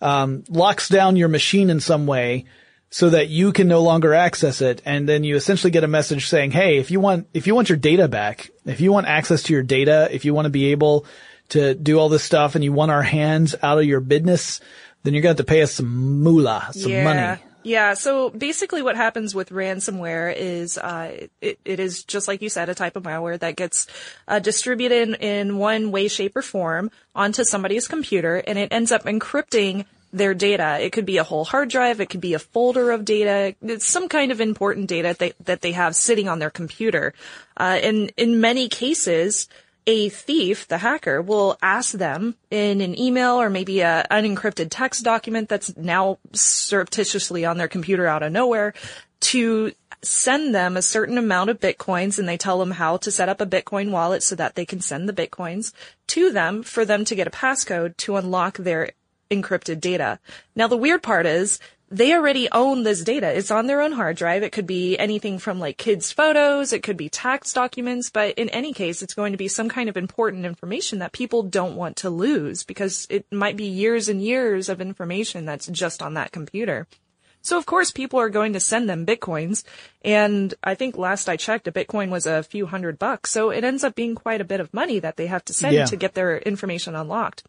[0.00, 2.46] um, locks down your machine in some way
[2.90, 4.82] so that you can no longer access it.
[4.84, 7.68] And then you essentially get a message saying, Hey, if you want, if you want
[7.68, 10.72] your data back, if you want access to your data, if you want to be
[10.72, 11.06] able
[11.50, 14.60] to do all this stuff and you want our hands out of your business,
[15.02, 17.04] then you're going to have to pay us some moolah, some yeah.
[17.04, 17.42] money.
[17.62, 17.94] Yeah.
[17.94, 22.68] So basically what happens with ransomware is, uh, it, it is just like you said,
[22.70, 23.86] a type of malware that gets
[24.26, 28.92] uh, distributed in, in one way, shape or form onto somebody's computer and it ends
[28.92, 30.78] up encrypting their data.
[30.80, 32.00] It could be a whole hard drive.
[32.00, 33.54] It could be a folder of data.
[33.62, 37.14] It's some kind of important data they, that they have sitting on their computer.
[37.56, 39.48] Uh, and in many cases,
[39.86, 45.04] a thief, the hacker, will ask them in an email or maybe a unencrypted text
[45.04, 48.74] document that's now surreptitiously on their computer out of nowhere
[49.20, 53.28] to send them a certain amount of bitcoins and they tell them how to set
[53.28, 55.72] up a bitcoin wallet so that they can send the bitcoins
[56.06, 58.92] to them for them to get a passcode to unlock their
[59.30, 60.18] encrypted data.
[60.54, 61.58] Now the weird part is
[61.92, 63.36] they already own this data.
[63.36, 64.44] It's on their own hard drive.
[64.44, 66.72] It could be anything from like kids' photos.
[66.72, 69.88] It could be tax documents, but in any case, it's going to be some kind
[69.88, 74.22] of important information that people don't want to lose because it might be years and
[74.22, 76.86] years of information that's just on that computer.
[77.42, 79.64] So of course people are going to send them bitcoins
[80.04, 83.30] and I think last I checked a bitcoin was a few hundred bucks.
[83.30, 85.74] So it ends up being quite a bit of money that they have to send
[85.74, 85.86] Yeah.
[85.86, 87.42] to get their information unlocked.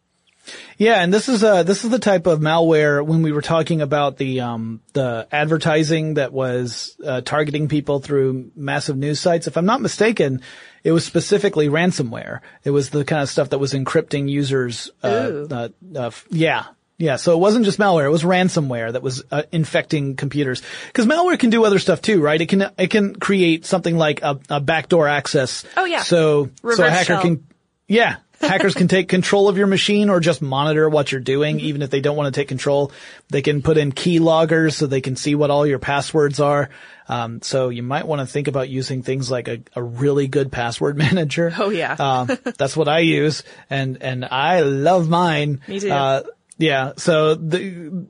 [0.76, 3.80] Yeah, and this is uh this is the type of malware when we were talking
[3.80, 9.46] about the um the advertising that was uh, targeting people through massive news sites.
[9.46, 10.42] If I'm not mistaken,
[10.84, 12.40] it was specifically ransomware.
[12.64, 14.90] It was the kind of stuff that was encrypting users.
[15.02, 16.64] Uh, uh, uh, yeah.
[16.98, 20.62] Yeah, so it wasn't just malware; it was ransomware that was uh, infecting computers.
[20.86, 22.40] Because malware can do other stuff too, right?
[22.40, 25.64] It can it can create something like a, a backdoor access.
[25.76, 26.02] Oh, yeah.
[26.02, 27.22] So so a hacker shell.
[27.22, 27.46] can
[27.88, 28.16] yeah.
[28.42, 31.66] Hackers can take control of your machine or just monitor what you're doing, Mm-hmm.
[31.66, 32.92] even if they don't want to take control.
[33.30, 36.68] They can put in key loggers so they can see what all your passwords are.
[37.08, 40.52] Um, so you might want to think about using things like a, a really good
[40.52, 41.52] password manager.
[41.58, 41.94] Oh, yeah.
[41.98, 42.28] um,
[42.58, 45.60] that's what I use, and and I love mine.
[45.68, 45.90] Me too.
[45.90, 46.22] Uh,
[46.58, 46.92] yeah.
[46.96, 48.06] So the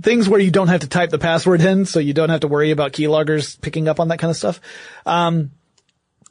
[0.00, 2.48] things where you don't have to type the password in, so you don't have to
[2.48, 4.60] worry about keyloggers picking up on that kind of stuff.
[5.06, 5.52] Um,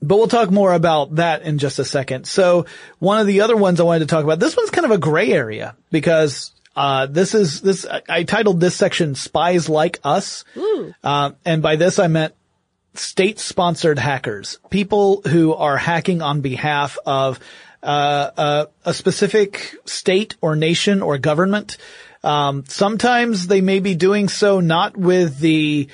[0.02, 2.26] but we'll talk more about that in just a second.
[2.26, 2.66] So
[3.00, 4.98] one of the other ones I wanted to talk about, this one's kind of a
[4.98, 10.44] gray area because, uh, this is, this, I, titled this section Spies Like Us.
[11.04, 12.34] Uh, and by this I meant
[12.94, 17.40] state-sponsored hackers, people who are hacking on behalf of
[17.84, 21.78] uh, uh, a specific state or nation or government.
[22.24, 25.88] Um, sometimes they may be doing so not with the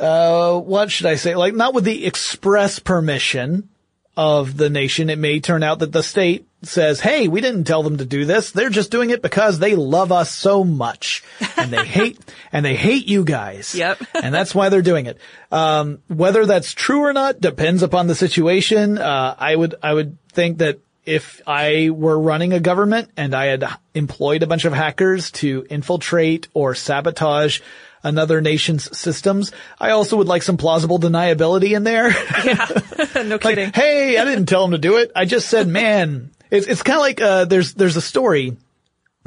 [0.00, 1.34] uh, what should I say?
[1.34, 3.68] Like not with the express permission
[4.16, 5.10] of the nation.
[5.10, 8.24] It may turn out that the state says, Hey, we didn't tell them to do
[8.24, 8.50] this.
[8.50, 11.22] They're just doing it because they love us so much
[11.56, 12.18] and they hate,
[12.52, 13.74] and they hate you guys.
[13.74, 14.02] Yep.
[14.22, 15.18] and that's why they're doing it.
[15.52, 18.98] Um, whether that's true or not depends upon the situation.
[18.98, 23.46] Uh, I would, I would think that if I were running a government and I
[23.46, 27.60] had employed a bunch of hackers to infiltrate or sabotage
[28.06, 32.10] another nation's systems, I also would like some plausible deniability in there.
[32.44, 33.22] Yeah.
[33.24, 33.66] no kidding.
[33.66, 35.10] like, hey, I didn't tell him to do it.
[35.14, 38.56] I just said, man, it's, it's kind of like, uh, there's, there's a story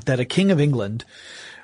[0.05, 1.05] that a king of England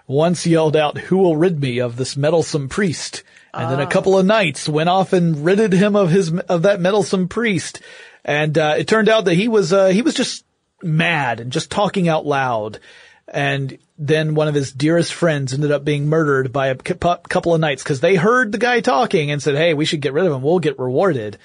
[0.07, 3.23] once yelled out, who will rid me of this meddlesome priest?
[3.53, 6.81] And then a couple of knights went off and ridded him of his, of that
[6.81, 7.79] meddlesome priest.
[8.25, 10.43] And, uh, it turned out that he was, uh, he was just
[10.83, 12.79] mad and just talking out loud.
[13.27, 17.61] And then one of his dearest friends ended up being murdered by a couple of
[17.61, 20.33] knights because they heard the guy talking and said, Hey, we should get rid of
[20.33, 20.41] him.
[20.41, 21.37] We'll get rewarded.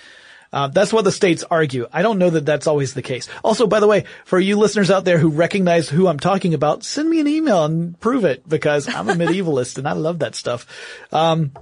[0.52, 1.86] Uh, that's what the states argue.
[1.92, 3.28] I don't know that that's always the case.
[3.44, 6.82] Also, by the way, for you listeners out there who recognize who I'm talking about,
[6.82, 10.34] send me an email and prove it because I'm a medievalist and I love that
[10.34, 10.66] stuff.
[11.12, 11.52] Um,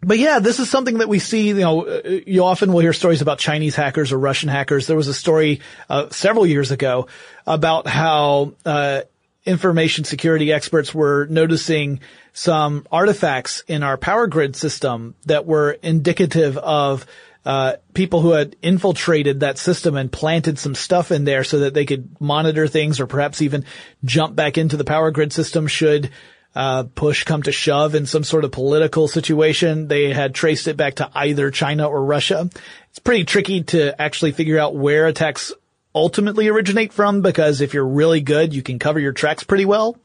[0.00, 3.22] but yeah, this is something that we see, you know, you often will hear stories
[3.22, 4.86] about Chinese hackers or Russian hackers.
[4.86, 7.08] There was a story, uh, several years ago
[7.46, 9.02] about how, uh,
[9.44, 12.00] information security experts were noticing
[12.32, 17.06] some artifacts in our power grid system that were indicative of
[17.44, 21.74] uh, people who had infiltrated that system and planted some stuff in there so that
[21.74, 23.64] they could monitor things or perhaps even
[24.04, 26.10] jump back into the power grid system should
[26.54, 29.88] uh, push come to shove in some sort of political situation.
[29.88, 32.48] They had traced it back to either China or Russia.
[32.90, 35.52] It's pretty tricky to actually figure out where attacks
[35.94, 39.96] ultimately originate from because if you're really good, you can cover your tracks pretty well.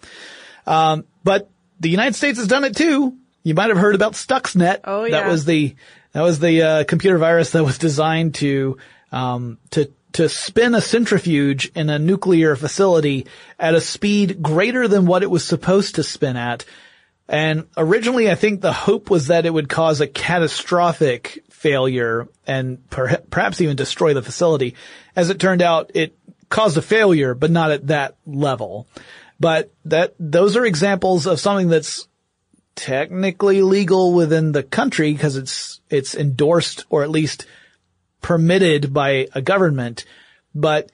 [0.67, 1.49] Um, but
[1.79, 3.17] the United States has done it too.
[3.43, 4.81] You might have heard about Stuxnet.
[4.83, 5.21] Oh, yeah.
[5.21, 5.75] That was the
[6.11, 8.77] that was the uh, computer virus that was designed to
[9.11, 13.27] um, to to spin a centrifuge in a nuclear facility
[13.59, 16.65] at a speed greater than what it was supposed to spin at.
[17.27, 22.89] And originally, I think the hope was that it would cause a catastrophic failure and
[22.89, 24.75] per- perhaps even destroy the facility.
[25.13, 26.17] As it turned out, it
[26.47, 28.87] caused a failure, but not at that level.
[29.41, 32.07] But that, those are examples of something that's
[32.75, 37.45] technically legal within the country because it's, it's endorsed or at least
[38.21, 40.05] permitted by a government,
[40.55, 40.89] but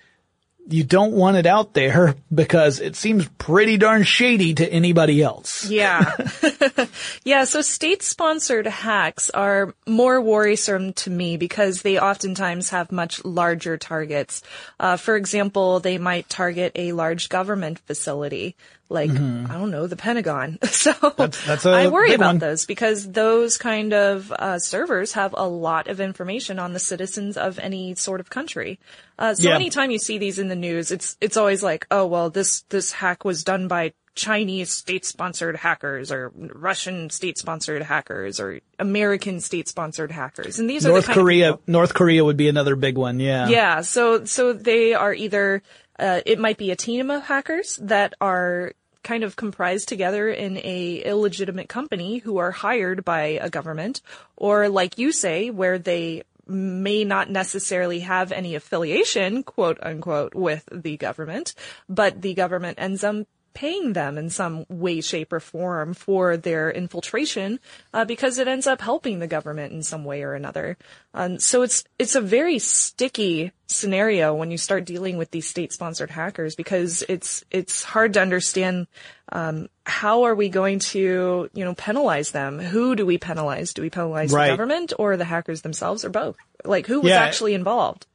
[0.68, 5.66] you don't want it out there because it seems pretty darn shady to anybody else.
[5.70, 6.16] Yeah.
[7.24, 13.24] yeah, so state sponsored hacks are more worrisome to me because they oftentimes have much
[13.24, 14.42] larger targets.
[14.80, 18.56] Uh, for example, they might target a large government facility.
[18.88, 19.14] Like, I
[19.54, 20.60] don't know, the Pentagon.
[20.68, 21.48] So Mm-hmm.
[21.48, 22.40] that's a I worry about one.
[22.40, 27.36] those because those kind of uh, servers have a lot of information on the citizens
[27.38, 28.80] of any sort of country.
[29.18, 29.56] Uh, so Yeah.
[29.56, 32.92] anytime you see these in the news, it's it's always like, oh well, this this
[32.92, 40.58] hack was done by Chinese state-sponsored hackers or Russian state-sponsored hackers or American state-sponsored hackers,
[40.58, 42.98] and these are North the kind Of Korea, people- North Korea would be another big
[42.98, 43.20] one.
[43.20, 43.48] Yeah.
[43.50, 45.62] yeah, so so they are either
[46.00, 48.74] uh, it might be a team of hackers that are
[49.04, 54.02] kind of comprised together in a illegitimate company who are hired by a government,
[54.36, 60.68] or like you say, where they may not necessarily have any affiliation, quote unquote, with
[60.72, 61.54] the government,
[61.90, 66.70] but the government ends up paying them in some way, shape, or form for their
[66.70, 67.60] infiltration
[67.94, 70.78] uh, because it ends up helping the government in some way or another.
[71.16, 76.12] Um, so it's it's a very sticky scenario when you start dealing with these state-sponsored
[76.12, 78.86] hackers because it's it's hard to understand
[79.32, 82.60] um, how are we going to you know penalize them?
[82.60, 83.74] Who do we penalize?
[83.74, 84.48] Do we penalize Right.
[84.48, 86.36] the government or the hackers themselves or both?
[86.64, 87.24] Like who was Yeah.
[87.24, 88.06] actually involved?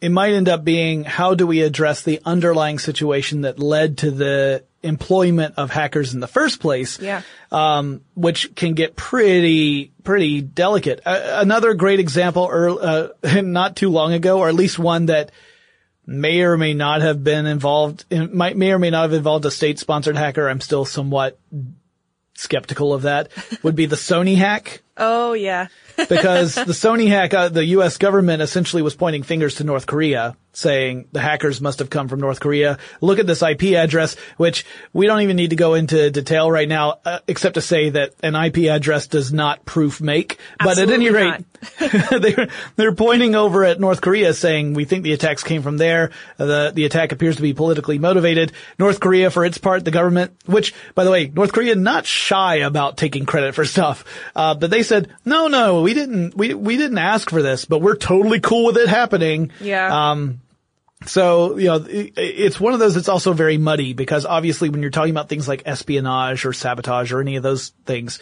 [0.00, 4.10] It might end up being how do we address the underlying situation that led to
[4.10, 6.98] the employment of hackers in the first place?
[7.00, 7.22] Yeah.
[7.52, 11.00] um, which can get pretty, pretty delicate.
[11.04, 12.48] Uh, another great example,
[12.80, 13.08] uh,
[13.42, 15.30] not too long ago, or at least one that
[16.06, 19.44] may or may not have been involved, in, might, may or may not have involved
[19.44, 20.48] a state-sponsored hacker.
[20.48, 21.38] I'm still somewhat
[22.34, 23.30] skeptical of that.
[23.62, 24.82] Would be the Sony hack.
[24.96, 25.66] Oh yeah.
[25.96, 27.98] because the Sony hack, uh, the U.S.
[27.98, 32.20] government essentially was pointing fingers to North Korea, saying the hackers must have come from
[32.20, 32.78] North Korea.
[33.02, 34.64] Look at this IP address, which
[34.94, 38.14] we don't even need to go into detail right now, uh, except to say that
[38.22, 40.38] an IP address does not proof make.
[40.58, 41.44] But at any rate,
[42.10, 46.10] they're, they're pointing over at North Korea saying, we think the attacks came from there.
[46.38, 48.52] The, the attack appears to be politically motivated.
[48.78, 52.56] North Korea, for its part, the government, which, by the way, North Korea not shy
[52.56, 54.04] about taking credit for stuff.
[54.34, 57.82] Uh, but they said, no, no, we didn't, we, we didn't ask for this, but
[57.82, 59.52] we're totally cool with it happening.
[59.60, 60.12] Yeah.
[60.12, 60.40] Um,
[61.04, 64.90] so, you know, it's one of those that's also very muddy because obviously when you're
[64.90, 68.18] talking about things like espionage or sabotage or any of those things,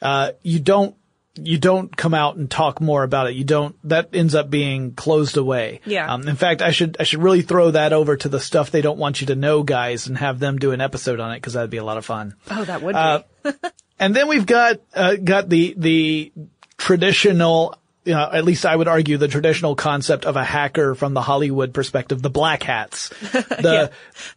[0.00, 0.94] uh, you don't,
[1.36, 3.34] you don't come out and talk more about it.
[3.34, 5.80] You don't, that ends up being closed away.
[5.84, 6.12] Yeah.
[6.12, 8.82] Um, in fact, I should, I should really throw that over to the stuff they
[8.82, 11.54] don't want you to know guys and have them do an episode on it because
[11.54, 12.36] that'd be a lot of fun.
[12.52, 12.98] oh, that would be.
[12.98, 13.52] uh,
[13.98, 16.32] And then we've got, uh, got the, the
[16.76, 21.14] traditional, you know, at least I would argue the traditional concept of a hacker from
[21.14, 23.10] the Hollywood perspective, the black hats.
[23.64, 23.90] The,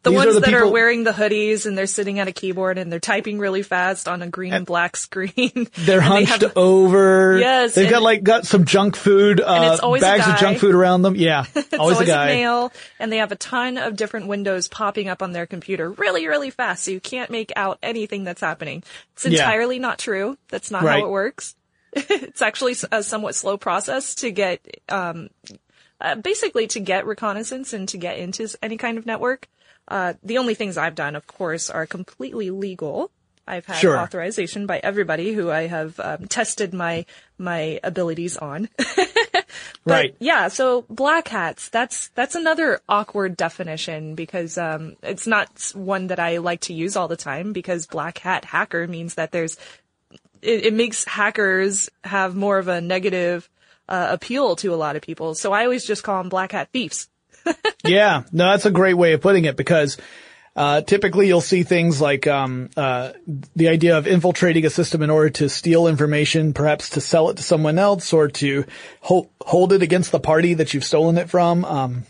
[0.03, 2.77] the these ones the that are wearing the hoodies and they're sitting at a keyboard
[2.77, 5.33] and they're typing really fast on a green and black screen.
[5.75, 7.37] They're And they hunched have- over.
[7.37, 11.01] Yes, They've got like, got some junk food, uh, a bags of junk food around
[11.01, 11.15] them.
[11.15, 11.45] Yeah.
[11.55, 12.27] It's always, always a guy.
[12.27, 16.27] male, and they have a ton of different windows popping up on their computer really,
[16.27, 18.83] really fast, so you can't make out anything that's happening.
[19.13, 19.41] It's Yeah.
[19.43, 20.37] entirely not true.
[20.47, 20.99] That's not Right.
[21.01, 21.55] how it works.
[22.09, 25.29] It's actually a somewhat slow process to get, um,
[25.99, 29.47] uh, basically to get reconnaissance and to get into any kind of network.
[29.87, 33.09] Uh, the only things I've done, of course, are completely legal.
[33.47, 33.97] I've had Sure.
[33.97, 37.05] authorization by everybody who I have um, tested my
[37.37, 38.67] my abilities on.
[39.85, 40.15] But Right.
[40.19, 46.19] yeah, so black hats, that's, that's another awkward definition because, um, it's not one that
[46.19, 49.55] I like to use all the time because black hat hacker means that there's,
[50.41, 53.49] it, it makes hackers have more of a negative,
[53.89, 55.35] uh, appeal to a lot of people.
[55.35, 57.09] So I always just call them black hat thieves.
[57.85, 59.97] yeah, no, that's a great way of putting it because
[60.55, 63.13] uh, typically you'll see things like um, uh,
[63.55, 67.37] the idea of infiltrating a system in order to steal information, perhaps to sell it
[67.37, 68.65] to someone else or to
[68.99, 71.63] hold, hold it against the party that you've stolen it from.
[71.63, 72.03] Um,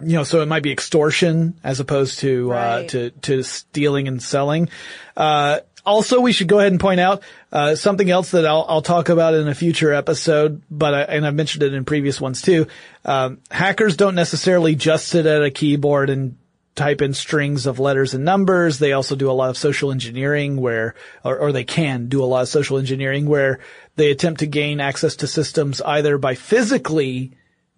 [0.00, 4.22] you know, so it might be extortion as opposed to uh, to to stealing and
[4.22, 4.68] selling.
[5.16, 7.22] Uh, also, we should go ahead and point out
[7.52, 11.26] uh, something else that I'll, I'll talk about in a future episode, but I, and
[11.26, 12.66] I've mentioned it in previous ones too.
[13.04, 16.36] Um, hackers don't necessarily just sit at a keyboard and
[16.74, 18.78] type in strings of letters and numbers.
[18.78, 20.94] They also do a lot of social engineering where,
[21.24, 23.60] or, or they can do a lot of social engineering where
[23.94, 27.32] they attempt to gain access to systems either by physically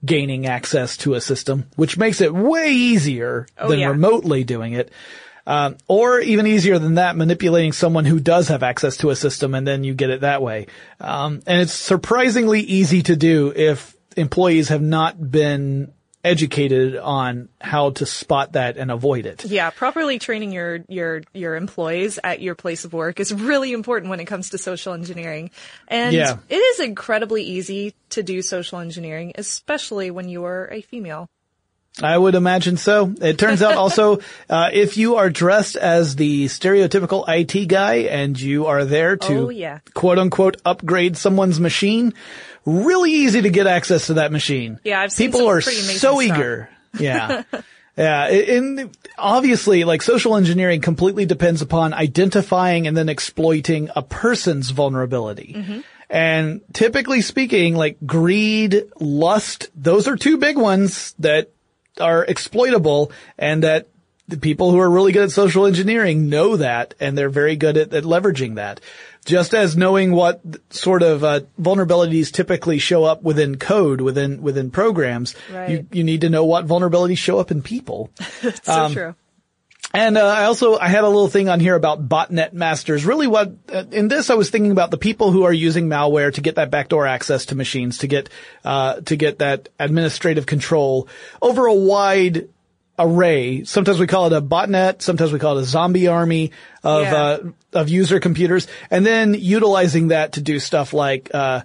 [0.04, 3.88] gaining access to a system, which makes it way easier Oh, than yeah.
[3.88, 4.90] remotely doing it.
[5.48, 9.54] Um, or even easier than that, manipulating someone who does have access to a system
[9.54, 10.66] and then you get it that way.
[11.00, 17.90] Um, and it's surprisingly easy to do if employees have not been educated on how
[17.90, 19.46] to spot that and avoid it.
[19.46, 24.10] Yeah, properly training your your your employees at your place of work is really important
[24.10, 25.50] when it comes to social engineering.
[25.86, 26.36] And Yeah.
[26.50, 31.28] it is incredibly easy to do social engineering, especially when you are a female.
[32.02, 33.12] I would imagine so.
[33.20, 34.18] It turns out also,
[34.50, 39.34] uh, if you are dressed as the stereotypical IT guy and you are there to
[39.46, 39.80] Oh, yeah.
[39.94, 42.14] quote unquote upgrade someone's machine,
[42.64, 44.78] really easy to get access to that machine.
[44.84, 45.70] Yeah, I've seen People are so
[46.20, 46.22] stuff.
[46.22, 46.68] eager.
[46.98, 47.42] Yeah.
[47.96, 54.70] Yeah, and obviously, like social engineering completely depends upon identifying and then exploiting a person's
[54.70, 55.54] vulnerability.
[55.56, 55.80] Mm-hmm.
[56.08, 61.50] And typically speaking, like greed, lust, those are two big ones that
[62.00, 63.88] are exploitable and that
[64.28, 67.76] the people who are really good at social engineering know that and they're very good
[67.78, 68.80] at, at leveraging that.
[69.24, 74.70] Just as knowing what sort of uh, vulnerabilities typically show up within code, within within
[74.70, 75.70] programs, Right.
[75.70, 78.10] you you need to know what vulnerabilities show up in people.
[78.62, 79.14] So Um, true.
[79.94, 83.06] And uh, I also I had a little thing on here about botnet masters.
[83.06, 86.32] Really, what uh, in this I was thinking about the people who are using malware
[86.34, 88.28] to get that backdoor access to machines, to get
[88.64, 91.08] uh, to get that administrative control
[91.40, 92.50] over a wide
[92.98, 93.64] array.
[93.64, 95.00] Sometimes we call it a botnet.
[95.00, 96.52] Sometimes we call it a zombie army
[96.84, 97.14] of Yeah.
[97.14, 97.38] uh,
[97.72, 101.62] of user computers, and then utilizing that to do stuff like uh,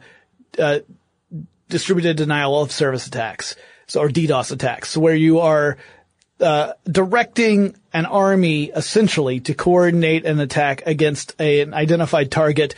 [0.58, 0.80] uh,
[1.68, 3.56] distributed denial of service attacks,
[3.88, 5.78] so or DDoS attacks, where you are
[6.44, 12.76] uh, directing an army essentially to coordinate an attack against a, an identified target.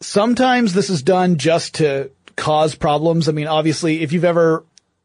[0.00, 3.28] Sometimes this is done just to cause problems.
[3.28, 4.64] I mean, obviously, if you've ever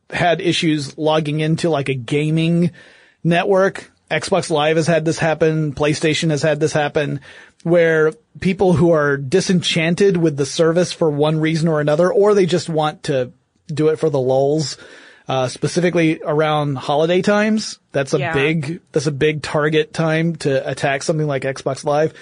[0.09, 2.71] had issues logging into like a gaming
[3.23, 5.73] network, Xbox Live has had this happen.
[5.73, 7.21] PlayStation has had this happen
[7.63, 12.45] where people who are disenchanted with the service for one reason or another, or they
[12.45, 13.31] just want to
[13.67, 14.77] do it for the lulls,
[15.31, 17.79] uh, specifically around holiday times.
[17.93, 18.33] That's a Yeah.
[18.33, 22.13] big, that's a big target time to attack something like Xbox Live.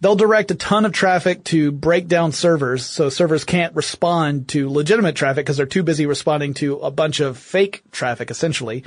[0.00, 4.70] They'll direct a ton of traffic to break down servers so servers can't respond to
[4.70, 8.84] legitimate traffic because they're too busy responding to a bunch of fake traffic essentially.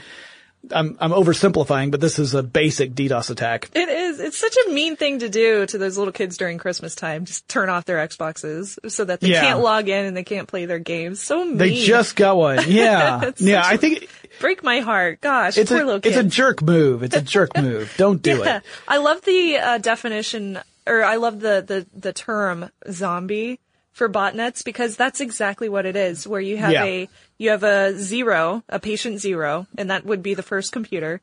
[0.72, 3.70] I'm, I'm oversimplifying, but this is a basic DDoS attack.
[3.74, 4.20] It is.
[4.20, 7.26] It's such a mean thing to do to those little kids during Christmas time.
[7.26, 9.42] Just turn off their Xboxes so that they Yeah.
[9.42, 11.22] can't log in and they can't play their games.
[11.22, 11.58] So mean.
[11.58, 12.60] They just got one.
[12.70, 13.32] Yeah.
[13.38, 13.62] Yeah.
[13.66, 15.22] I think break my heart.
[15.22, 17.04] Gosh, it's poor a, little it's a jerk move.
[17.04, 17.94] It's a jerk move.
[17.98, 18.58] Don't do Yeah.
[18.58, 18.64] it.
[18.88, 23.60] I love the uh, definition, or I love the, the, the term zombie
[24.00, 26.86] for botnets because that's exactly what it is, where you have Yeah.
[26.86, 31.20] a, you have a zero, a patient zero, and that would be the first computer.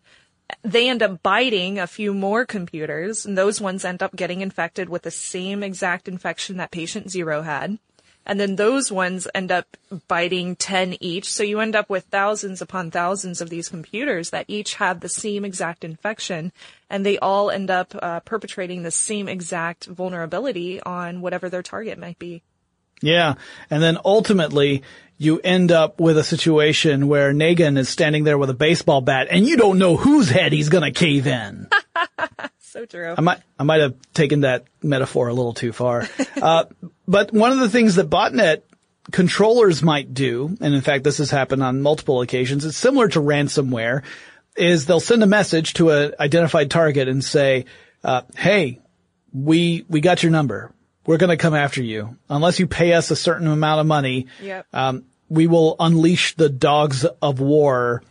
[0.63, 4.91] They end up biting a few more computers, and those ones end up getting infected
[4.91, 7.79] with the same exact infection that patient zero had.
[8.27, 11.33] And then those ones end up biting 10 each.
[11.33, 15.09] So you end up with thousands upon thousands of these computers that each have the
[15.09, 16.53] same exact infection.
[16.91, 21.99] And they all end up uh, perpetrating the same exact vulnerability on whatever their target
[21.99, 22.43] might be.
[23.03, 23.35] Yeah.
[23.71, 24.83] And then ultimately
[25.19, 29.29] you end up with a situation where Negan is standing there with a baseball bat
[29.31, 31.69] and you don't know whose head he's going to cave in.
[32.77, 33.15] So true.
[33.17, 36.07] I might, I might have taken that metaphor a little too far.
[36.37, 36.65] Uh,
[37.09, 38.61] but one of the things that botnet
[39.11, 43.21] controllers might do, and in fact this has happened on multiple occasions, it's similar to
[43.21, 44.03] ransomware,
[44.55, 47.65] is they'll send a message to an identified target and say,
[48.05, 48.81] uh, hey,
[49.33, 50.71] we, we got your number.
[51.07, 52.17] We're going to come after you.
[52.29, 54.67] Unless you pay us a certain amount of money, Yep.
[54.73, 58.03] um, we will unleash the dogs of war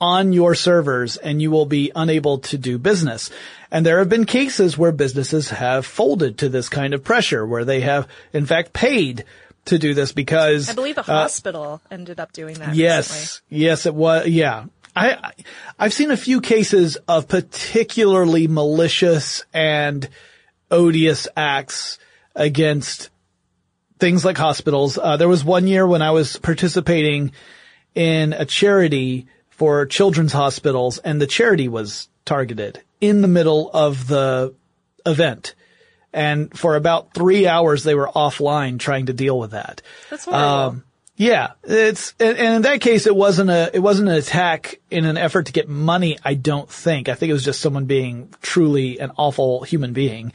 [0.00, 3.30] on your servers and you will be unable to do business.
[3.70, 7.64] And there have been cases where businesses have folded to this kind of pressure, where
[7.64, 9.24] they have in fact paid
[9.66, 12.74] to do this because I believe a uh, hospital ended up doing that.
[12.74, 14.26] Yes, yes, it was.
[14.28, 15.32] Yeah, I, I
[15.78, 20.08] I've seen a few cases of particularly malicious and
[20.70, 21.98] odious acts
[22.34, 23.10] against
[23.98, 24.98] things like hospitals.
[24.98, 27.32] Uh, there was one year when I was participating
[27.94, 34.06] in a charity for children's hospitals, and the charity was targeted in the middle of
[34.06, 34.54] the
[35.06, 35.54] event.
[36.12, 39.82] And for about three hours, they were offline trying to deal with that.
[40.10, 40.48] That's horrible.
[40.48, 40.84] Um,
[41.16, 45.16] yeah, it's and, in that case, it wasn't a it wasn't an attack in an
[45.16, 46.18] effort to get money.
[46.22, 47.08] I don't think.
[47.08, 50.32] I think it was just someone being truly an awful human being.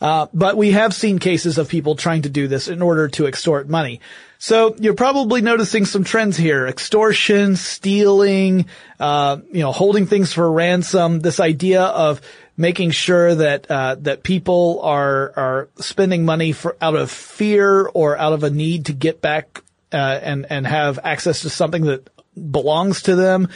[0.00, 3.26] Uh, but we have seen cases of people trying to do this in order to
[3.26, 4.00] extort money.
[4.38, 8.66] So you're probably noticing some trends here: extortion, stealing,
[9.00, 11.18] uh, you know, holding things for ransom.
[11.18, 12.20] This idea of
[12.56, 18.16] making sure that uh, that people are are spending money for out of fear or
[18.16, 19.62] out of a need to get back
[19.92, 22.08] uh, and and have access to something that
[22.50, 23.48] belongs to them.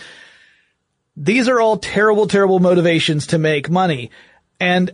[1.16, 4.11] These are all terrible, terrible motivations to make money,
[4.59, 4.91] and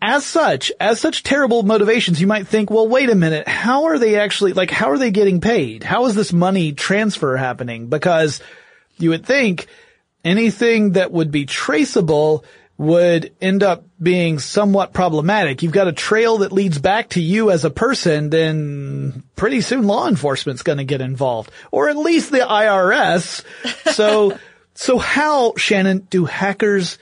[0.00, 3.98] as such, as such terrible motivations, you might think, well, wait a minute, how are
[3.98, 4.70] they actually like?
[4.70, 5.82] How are they getting paid?
[5.82, 7.88] How is this money transfer happening?
[7.88, 8.40] Because
[8.96, 9.66] you would think
[10.24, 12.44] anything that would be traceable
[12.78, 15.62] would end up being somewhat problematic.
[15.62, 19.82] You've got a trail that leads back to you as a person, then pretty soon
[19.82, 23.44] law enforcement's going to get involved, or at least the IRS.
[23.92, 24.38] So,
[24.74, 26.98] so how, Shannon, do hackers,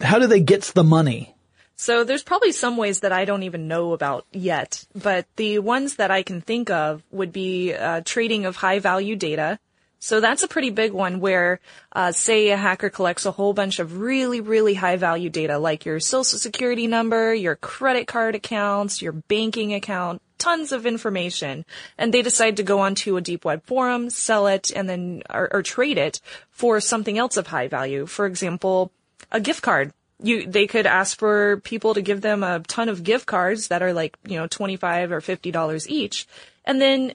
[0.00, 1.34] how do they get the money?
[1.76, 5.96] So there's probably some ways that I don't even know about yet, but the ones
[5.96, 9.58] that I can think of would be uh, trading of high value data.
[10.04, 11.60] So that's a pretty big one where,
[11.92, 15.86] uh, say a hacker collects a whole bunch of really, really high value data like
[15.86, 21.64] your social security number, your credit card accounts, your banking account, tons of information,
[21.96, 25.48] and they decide to go onto a deep web forum, sell it, and then, or,
[25.50, 28.04] or trade it for something else of high value.
[28.04, 28.92] For example,
[29.32, 29.94] a gift card.
[30.22, 33.82] You they could ask for people to give them a ton of gift cards that
[33.82, 36.28] are like you know 25 or 50 dollars each.
[36.66, 37.14] And then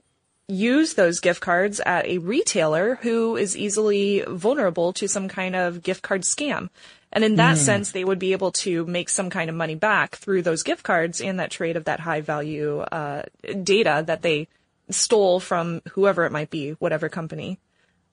[0.49, 5.81] use those gift cards at a retailer who is easily vulnerable to some kind of
[5.83, 6.69] gift card scam
[7.11, 10.15] and in that sense they would be able to make some kind of money back
[10.15, 13.21] through those gift cards and that trade of that high value uh,
[13.63, 14.47] data that they
[14.89, 17.59] stole from whoever it might be whatever company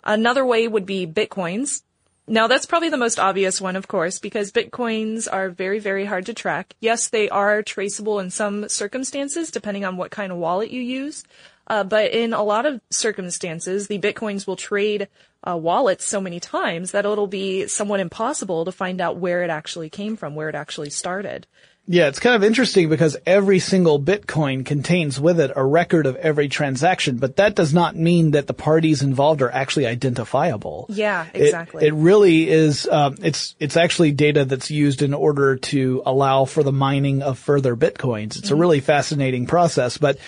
[0.07, 1.83] Another way would be bitcoins.
[2.29, 6.27] Now that's probably the most obvious one, of course, because bitcoins are very, very hard
[6.27, 6.75] to track.
[6.81, 11.25] Yes, they are traceable in some circumstances, depending on what kind of wallet you use.
[11.67, 15.09] Uh, but in a lot of circumstances, the bitcoins will trade
[15.47, 19.51] uh, wallets so many times that it'll be somewhat impossible to find out where it
[19.51, 21.47] actually came from, where it actually started.
[21.89, 26.17] Yeah, it's kind of interesting because every single Bitcoin contains with it a record of
[26.17, 30.87] every transaction, but that does not mean that the parties involved are actually identifiable.
[30.89, 31.87] Yeah, exactly.
[31.87, 32.89] It, really is.
[32.89, 37.39] Um, it's it's actually data that's used in order to allow for the mining of
[37.39, 38.37] further bitcoins.
[38.37, 40.19] It's a really fascinating process, but.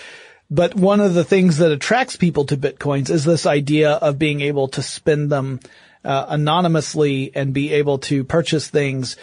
[0.51, 4.41] But one of the things that attracts people to bitcoins is this idea of being
[4.41, 5.59] able to spend them
[6.03, 9.15] uh, anonymously and be able to purchase things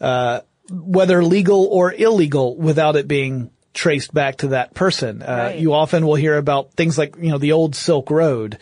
[0.00, 5.22] uh, whether legal or illegal without it being traced back to that person.
[5.22, 5.58] Uh, Right.
[5.58, 8.58] You often will hear about things like, you know, the old Silk Road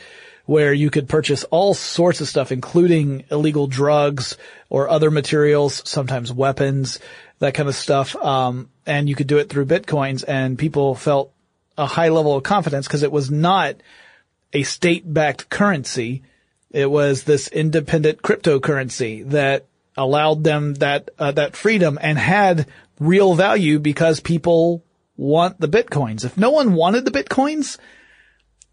[0.46, 4.36] where you could purchase all sorts of stuff, including illegal drugs
[4.68, 6.98] or other materials, sometimes weapons,
[7.38, 8.16] that kind of stuff.
[8.16, 11.32] Um, and you could do it through bitcoins and people felt
[11.76, 13.76] a high level of confidence because it was not
[14.52, 16.22] a state-backed currency.
[16.70, 19.66] It was this independent cryptocurrency that
[19.96, 22.66] allowed them that uh, that freedom and had
[22.98, 24.84] real value because people
[25.16, 26.24] want the bitcoins.
[26.24, 27.78] If no one wanted the bitcoins,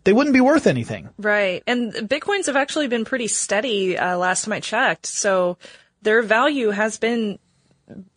[0.03, 1.09] they wouldn't be worth anything.
[1.17, 1.63] Right.
[1.67, 5.05] And Bitcoins have actually been pretty steady, uh, last time I checked.
[5.05, 5.57] So
[6.01, 7.39] their value has been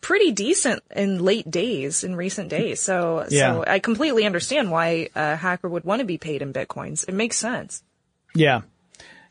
[0.01, 2.81] pretty decent in late days, in recent days.
[2.81, 3.53] So, Yeah.
[3.53, 7.07] so I completely understand why a hacker would want to be paid in Bitcoins.
[7.07, 7.83] It makes sense.
[8.35, 8.61] Yeah.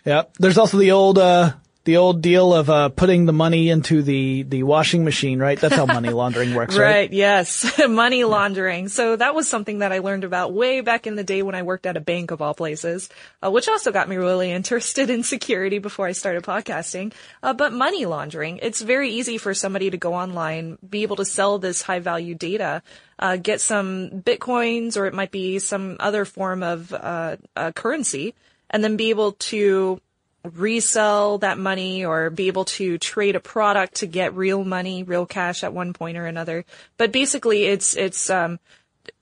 [0.05, 0.23] Yeah.
[0.39, 1.53] There's also the old, uh,
[1.85, 5.59] the old deal of, uh, putting the money into the, the washing machine, right?
[5.59, 6.91] That's how money laundering works, right?
[6.91, 7.13] Right.
[7.13, 7.81] Yes.
[7.89, 8.89] Money laundering.
[8.89, 11.63] So that was something that I learned about way back in the day when I
[11.63, 13.09] worked at a bank of all places,
[13.43, 17.13] uh, which also got me really interested in security before I started podcasting.
[17.43, 21.25] Uh, but money laundering, it's very easy for somebody to go online, be able to
[21.25, 22.83] sell this high value data,
[23.19, 28.35] uh, get some bitcoins or it might be some other form of, uh, uh, currency
[28.71, 30.01] and then be able to
[30.45, 35.27] resell that money or be able to trade a product to get real money, real
[35.27, 36.65] cash at one point or another.
[36.97, 38.59] But basically it's, it's, um,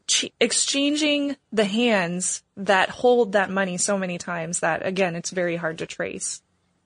[0.09, 5.57] ch- exchanging the hands that hold that money so many times that again, it's very
[5.57, 6.43] hard to trace.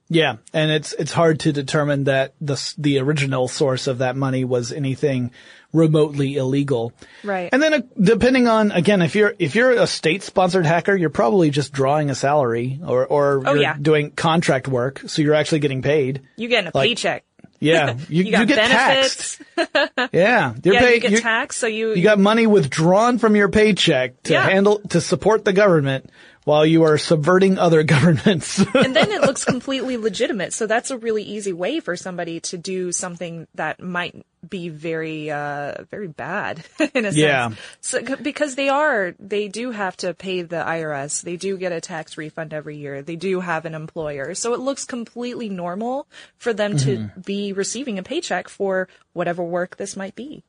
[0.08, 4.44] Yeah, and it's it's hard to determine that the the original source of that money
[4.44, 5.30] was anything
[5.72, 6.92] remotely illegal.
[7.24, 7.48] Right.
[7.52, 11.10] And then uh, depending on again, if you're if you're a state sponsored hacker, you're
[11.10, 13.76] probably just drawing a salary or or Oh, you're yeah.
[13.80, 16.22] doing contract work, so you're actually getting paid.
[16.36, 17.24] You getting a Like, paycheck.
[17.58, 19.38] Yeah, you, You got get benefits.
[19.56, 20.12] taxed.
[20.12, 20.94] yeah, you're Yeah, paid.
[20.94, 24.42] you get you're- taxed, so you, you got money withdrawn from your paycheck to Yeah.
[24.48, 26.10] handle to support the government
[26.44, 28.58] while you are subverting other governments.
[28.74, 30.52] and then it looks completely legitimate.
[30.52, 35.30] So that's a really easy way for somebody to do something that might be very,
[35.30, 36.64] uh, very bad
[36.94, 37.48] in a Yeah.
[37.50, 37.60] sense.
[37.80, 41.22] So, because they are, they do have to pay the IRS.
[41.22, 43.02] They do get a tax refund every year.
[43.02, 44.34] They do have an employer.
[44.34, 49.76] So it looks completely normal for them to be receiving a paycheck for whatever work
[49.76, 50.42] this might be.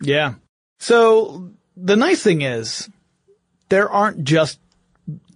[0.00, 0.34] Yeah.
[0.78, 2.88] So the nice thing is
[3.68, 4.58] there aren't just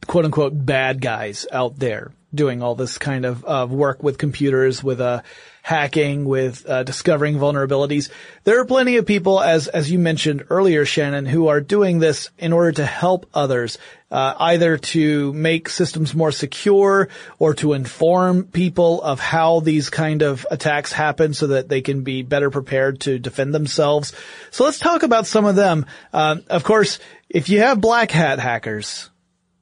[0.07, 5.01] quote unquote bad guys out there doing all this kind of, work with computers, with,
[5.01, 5.23] uh,
[5.63, 8.11] hacking, with, uh, discovering vulnerabilities.
[8.43, 12.31] There are plenty of people, as, as you mentioned earlier, Shannon, who are doing this
[12.37, 13.79] in order to help others,
[14.11, 17.09] uh, either to make systems more secure
[17.39, 22.03] or to inform people of how these kind of attacks happen so that they can
[22.03, 24.13] be better prepared to defend themselves.
[24.51, 25.87] So let's talk about some of them.
[26.13, 26.99] Um, of course,
[27.29, 29.09] if you have black hat hackers,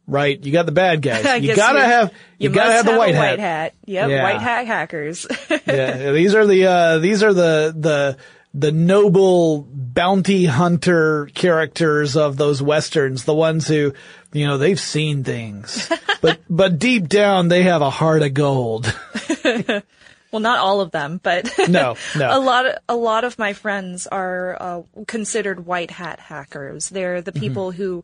[0.07, 1.43] right, you got the bad guys.
[1.43, 3.31] You gotta have, you, gotta must have the white hat.
[3.31, 3.75] white hat.
[3.87, 4.23] Yep, Yeah.
[4.23, 5.27] white hat hackers.
[5.67, 8.17] yeah, these are the uh, these are the the
[8.55, 13.95] the noble bounty hunter characters of those westerns, the ones who,
[14.35, 15.91] you know, they've seen things,
[16.21, 18.95] but but deep down they have a heart of gold.
[20.31, 22.39] Well, not all of them, but No, no.
[22.39, 26.89] a lot of a lot of my friends are uh, considered white hat hackers.
[26.89, 28.03] They're the people who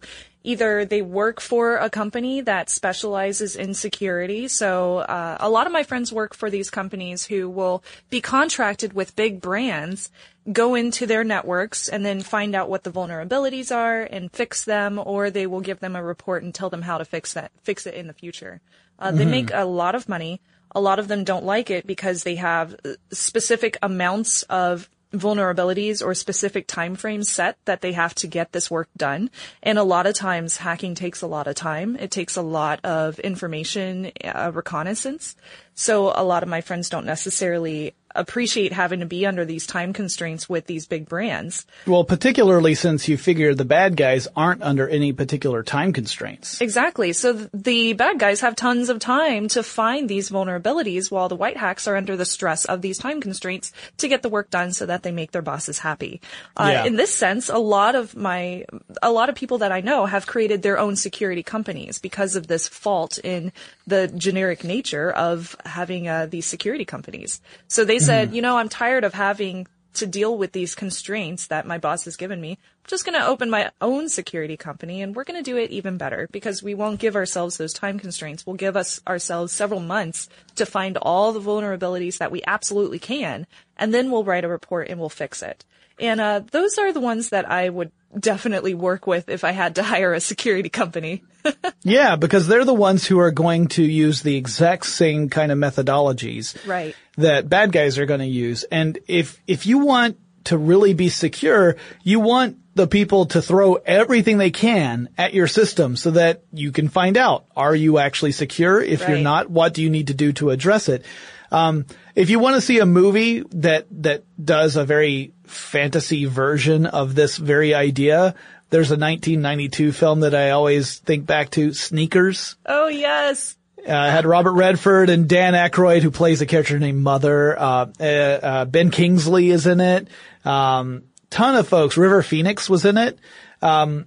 [0.49, 4.49] either they work for a company that specializes in security.
[4.49, 8.95] So uh, a lot of my friends work for these companies who will be contracted
[8.95, 10.11] with big brands,
[10.51, 14.99] go into their networks, and then find out what the vulnerabilities are and fix them,
[14.99, 17.87] or they will give them a report and tell them how to fix that fix
[17.87, 18.63] it in the future.
[18.99, 20.41] Uh, They make a lot of money
[20.73, 26.05] a lot of them don't like it because they have uh, specific amounts of vulnerabilities
[26.05, 29.31] or specific time frames set that they have to get this work done.
[29.63, 31.97] And a lot of times hacking takes a lot of time.
[31.97, 35.37] It takes a lot of information, uh, reconnaissance.
[35.75, 39.93] So a lot of my friends don't necessarily appreciate having to be under these time
[39.93, 41.65] constraints with these big brands.
[41.87, 46.61] Well, particularly since you figure the bad guys aren't under any particular time constraints.
[46.61, 47.13] Exactly.
[47.13, 51.37] So th- the bad guys have tons of time to find these vulnerabilities while the
[51.37, 54.73] white hacks are under the stress of these time constraints to get the work done
[54.73, 56.21] so that they make their bosses happy.
[56.57, 56.85] Uh, Yeah.
[56.85, 58.65] In this sense, a lot of my,
[59.03, 62.47] a lot of people that I know have created their own security companies because of
[62.47, 63.53] this fault in
[63.87, 67.41] the generic nature of having uh, these security companies.
[67.69, 71.67] So they said, you know, I'm tired of having to deal with these constraints that
[71.67, 72.53] my boss has given me.
[72.53, 75.71] I'm just going to open my own security company and we're going to do it
[75.71, 78.47] even better because we won't give ourselves those time constraints.
[78.47, 83.47] We'll give us ourselves several months to find all the vulnerabilities that we absolutely can.
[83.77, 85.67] And then we'll write a report and we'll fix it.
[86.01, 89.75] And, uh, those are the ones that I would definitely work with if I had
[89.77, 91.23] to hire a security company.
[91.83, 95.57] Yeah, because they're the ones who are going to use the exact same kind of
[95.57, 96.95] methodologies Right.
[97.17, 98.65] that bad guys are going to use.
[98.65, 103.75] And if, if you want to really be secure, you want the people to throw
[103.77, 108.33] everything they can at your system so that you can find out, are you actually
[108.33, 108.83] secure?
[108.83, 111.05] If you're not, what do you need to do to address it?
[111.51, 116.87] Um, if you want to see a movie that, that does a very fantasy version
[116.87, 118.35] of this very idea,
[118.71, 122.57] there's a 1992 film that I always think back to, Sneakers.
[122.67, 123.57] Oh, yes.
[123.87, 127.59] Uh, had Robert Redford and Dan Aykroyd, who plays a character named Mother.
[127.59, 130.09] Uh, uh, uh, Ben Kingsley is in it.
[130.45, 131.97] Um, ton of folks.
[131.97, 133.19] River Phoenix was in it.
[133.63, 134.07] Um,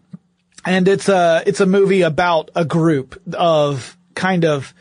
[0.66, 4.74] and it's a, it's a movie about a group of kind of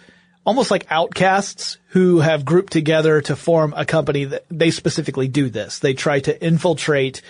[0.45, 5.51] almost like outcasts who have grouped together to form a company that they specifically do
[5.51, 5.79] this.
[5.79, 7.23] They try to infiltrate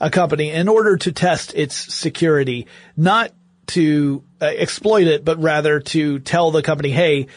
[0.00, 3.32] a company in order to test its security, not
[3.68, 7.28] to uh, exploit it, but rather to tell the company, hey,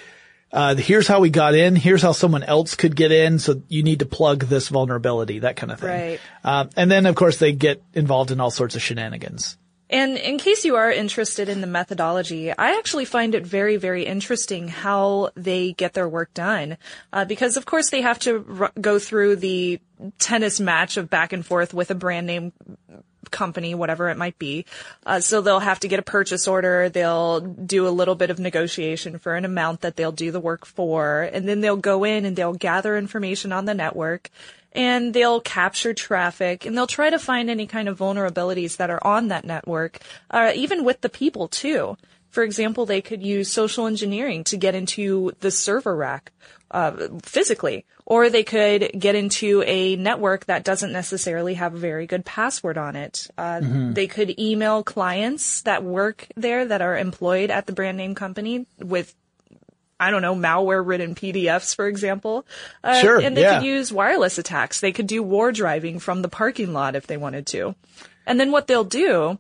[0.52, 1.76] uh, here's how we got in.
[1.76, 3.40] Here's how someone else could get in.
[3.40, 5.90] So you need to plug this vulnerability, that kind of thing.
[5.90, 6.20] Right.
[6.44, 9.58] Um, and then of course they get involved in all sorts of shenanigans.
[9.90, 14.06] And in case you are interested in the methodology, I actually find it very, very
[14.06, 16.78] interesting how they get their work done.
[17.12, 19.80] Uh, because of course they have to r- go through the
[20.20, 22.54] tennis match of back and forth with a brand name
[23.32, 24.66] company, whatever it might be.
[25.06, 26.90] Uh, so they'll have to get a purchase order.
[26.90, 30.66] They'll do a little bit of negotiation for an amount that they'll do the work
[30.66, 31.24] for.
[31.24, 34.30] And then they'll go in and they'll gather information on the network
[34.74, 39.06] and they'll capture traffic and they'll try to find any kind of vulnerabilities that are
[39.06, 40.00] on that network,
[40.32, 41.98] uh, even with the people too.
[42.30, 46.32] For example, they could use social engineering to get into the server rack
[46.70, 52.06] uh, physically, or they could get into a network that doesn't necessarily have a very
[52.06, 53.28] good password on it.
[53.36, 53.60] Uh,
[53.94, 58.68] They could email clients that work there that are employed at the brand name company
[58.78, 59.16] with
[60.00, 62.46] I don't know, malware ridden PDFs, for example.
[62.84, 63.60] Uh, Sure, And they yeah.
[63.60, 64.80] could use wireless attacks.
[64.80, 67.76] They could do war driving from the parking lot if they wanted to.
[68.26, 69.40] And then what they'll do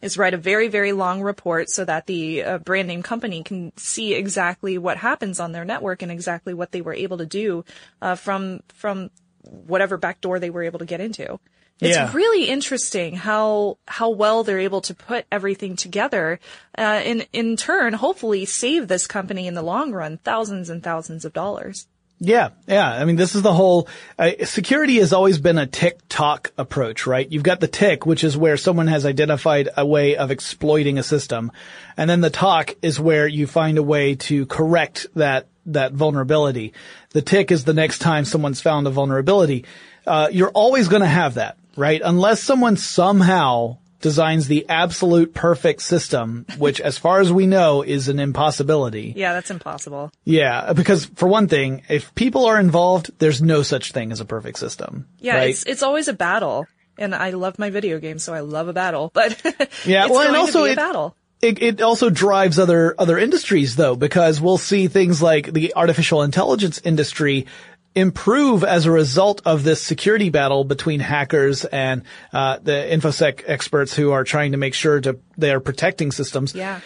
[0.00, 3.72] is write a very, very long report so that the uh, brand name company can
[3.76, 7.64] see exactly what happens on their network and exactly what they were able to do
[8.00, 9.10] uh, from from
[9.42, 11.38] whatever back door they were able to get into.
[11.80, 12.12] It's Yeah.
[12.12, 16.38] really interesting how how well they're able to put everything together,
[16.78, 21.24] uh, and in turn, hopefully, save this company in the long run thousands and thousands
[21.24, 21.86] of dollars.
[22.24, 22.88] Yeah, yeah.
[22.88, 27.26] I mean, this is the whole, uh, security has always been a tick-tock approach, right?
[27.28, 31.02] You've got the tick, which is where someone has identified a way of exploiting a
[31.02, 31.50] system.
[31.96, 36.74] And then the talk is where you find a way to correct that, that vulnerability.
[37.10, 39.64] The tick is the next time someone's found a vulnerability.
[40.06, 42.00] Uh, you're always going to have that, right?
[42.04, 48.08] Unless someone somehow designs the absolute perfect system, which as far as we know is
[48.08, 49.12] an impossibility.
[49.16, 50.10] Yeah, that's impossible.
[50.24, 54.24] Yeah, because for one thing, if people are involved, there's no such thing as a
[54.24, 55.06] perfect system.
[55.20, 55.50] Yeah, right?
[55.50, 56.66] it's it's always a battle,
[56.98, 59.10] and I love my video games, so I love a battle.
[59.14, 59.40] But
[59.86, 61.16] Yeah, it's well, and also to be a it- battle.
[61.40, 66.22] it, it also drives other other industries though, because we'll see things like the artificial
[66.22, 67.46] intelligence industry
[67.94, 73.94] improve as a result of this security battle between hackers and uh, the infosec experts
[73.94, 76.54] who are trying to make sure to they are protecting systems.
[76.54, 76.80] Yeah.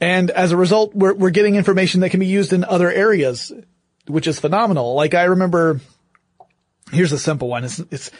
[0.00, 3.52] And as a result, we're, we're getting information that can be used in other areas,
[4.06, 4.94] which is phenomenal.
[4.94, 5.80] Like I remember,
[6.90, 7.64] here's a simple one.
[7.64, 8.10] It's, it's,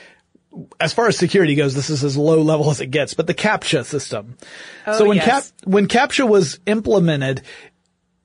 [0.80, 3.34] as far as security goes, this is as low level as it gets, but the
[3.34, 4.36] CAPTCHA system.
[4.84, 5.52] so when yes.
[5.52, 7.42] Cap, when CAPTCHA was implemented,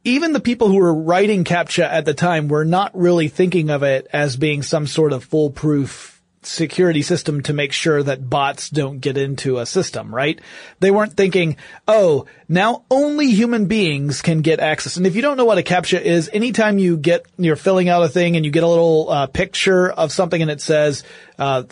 [0.06, 3.84] even the people who were writing CAPTCHA at the time were not really thinking of
[3.84, 8.99] it as being some sort of foolproof security system to make sure that bots don't
[8.99, 10.39] get into a system, right?
[10.80, 14.97] They weren't thinking, oh, now only human beings can get access.
[14.97, 18.03] And if you don't know what a CAPTCHA is, anytime you get, you're filling out
[18.03, 21.03] a thing and you get a little uh, picture of something and it says,
[21.39, 21.64] uh,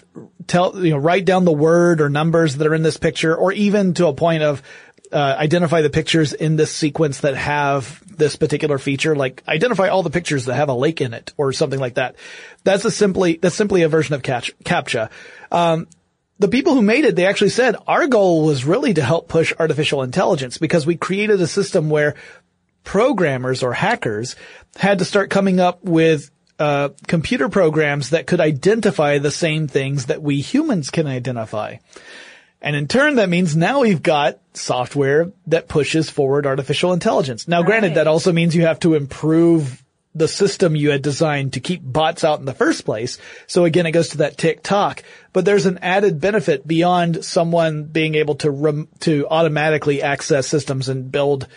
[0.47, 3.51] tell, you know, write down the word or numbers that are in this picture or
[3.51, 4.63] even to a point of,
[5.13, 10.03] uh, identify the pictures in this sequence that have this particular feature, like identify all
[10.03, 12.15] the pictures that have a lake in it or something like that.
[12.63, 15.09] That's a simply, that's simply a version of catch, CAPTCHA.
[15.51, 15.87] Um,
[16.39, 19.53] the people who made it, they actually said our goal was really to help push
[19.59, 22.15] artificial intelligence because we created a system where
[22.83, 24.35] programmers or hackers
[24.75, 30.07] had to start coming up with uh, computer programs that could identify the same things
[30.07, 31.77] that we humans can identify.
[32.63, 37.45] And in turn, that means now we've got software that pushes forward artificial intelligence.
[37.45, 37.65] Now, right.
[37.65, 39.83] granted, that also means you have to improve
[40.15, 43.17] the system you had designed to keep bots out in the first place.
[43.47, 45.03] So again, it goes to that tick-tock,
[45.33, 50.87] but there's an added benefit beyond someone being able to rem- to automatically access systems
[50.87, 51.47] and build,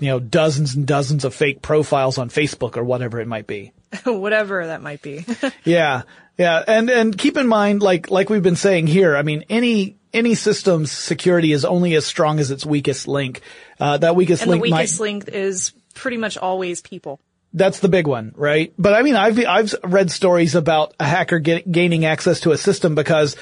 [0.00, 3.72] you know, dozens and dozens of fake profiles on Facebook or whatever it might be.
[4.04, 5.24] whatever that might be.
[5.64, 6.02] yeah.
[6.36, 6.62] Yeah.
[6.66, 10.34] And, and keep in mind, like, like we've been saying here, I mean, any, any
[10.34, 13.40] system's security is only as strong as its weakest link.
[13.80, 14.64] Uh, that weakest and link.
[14.64, 17.20] And the weakest might, link is pretty much always people.
[17.54, 18.72] That's the big one, right?
[18.78, 22.58] But I mean, I've I've read stories about a hacker get, gaining access to a
[22.58, 23.36] system because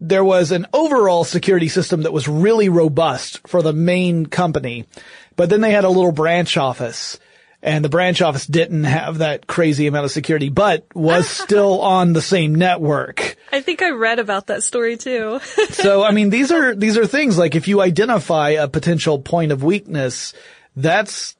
[0.00, 4.86] there was an overall security system that was really robust for the main company,
[5.36, 7.18] but then they had a little branch office
[7.64, 12.12] and the branch office didn't have that crazy amount of security, but was still on
[12.12, 13.36] the same network.
[13.50, 15.40] I think I read about that story too.
[15.70, 19.50] so, I mean, these are, these are things like if you identify a potential point
[19.50, 20.34] of weakness,
[20.76, 21.36] that's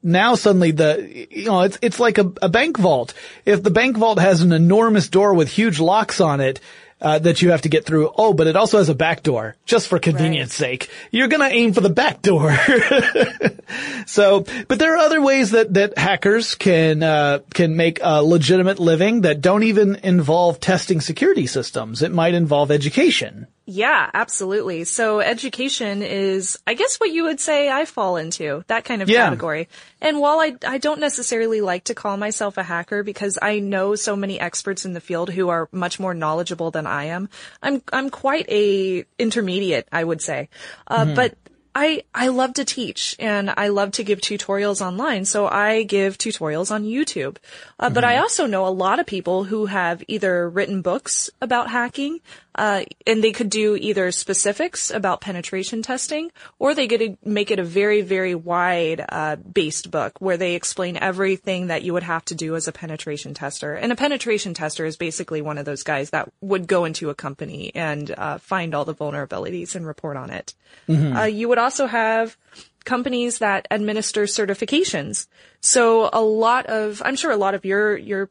[0.00, 3.12] now suddenly the, you know, it's, it's like a, a bank vault.
[3.44, 6.60] If the bank vault has an enormous door with huge locks on it,
[7.00, 8.10] uh, that you have to get through.
[8.16, 10.80] Oh, but it also has a back door, just for convenience right.
[10.80, 10.90] sake.
[11.10, 12.56] You're gonna aim for the back door.
[14.06, 18.78] so, but there are other ways that that hackers can uh, can make a legitimate
[18.78, 22.02] living that don't even involve testing security systems.
[22.02, 23.46] It might involve education.
[23.66, 24.84] Yeah, absolutely.
[24.84, 29.08] So education is, I guess what you would say I fall into, that kind of
[29.08, 29.24] yeah.
[29.24, 29.68] category.
[30.02, 33.94] And while I, I don't necessarily like to call myself a hacker because I know
[33.94, 37.30] so many experts in the field who are much more knowledgeable than I am,
[37.62, 40.50] I'm, I'm quite a intermediate, I would say.
[40.86, 41.14] Uh, mm-hmm.
[41.14, 41.34] but
[41.74, 45.24] I, I love to teach and I love to give tutorials online.
[45.24, 47.38] So I give tutorials on YouTube.
[47.78, 47.94] Uh, mm-hmm.
[47.94, 48.22] But I mm-hmm.
[48.22, 52.20] also know a lot of people who have either written books about hacking,
[52.54, 57.58] uh, and they could do either specifics about penetration testing or they could make it
[57.58, 62.24] a very, very wide, uh, based book where they explain everything that you would have
[62.26, 63.74] to do as a penetration tester.
[63.74, 67.14] And a penetration tester is basically one of those guys that would go into a
[67.14, 70.54] company and, uh, find all the vulnerabilities and report on it.
[70.88, 71.16] Mm-hmm.
[71.16, 72.36] Uh, you would also have
[72.84, 75.26] companies that administer certifications.
[75.60, 78.28] So a lot of, I'm sure a lot of your, your,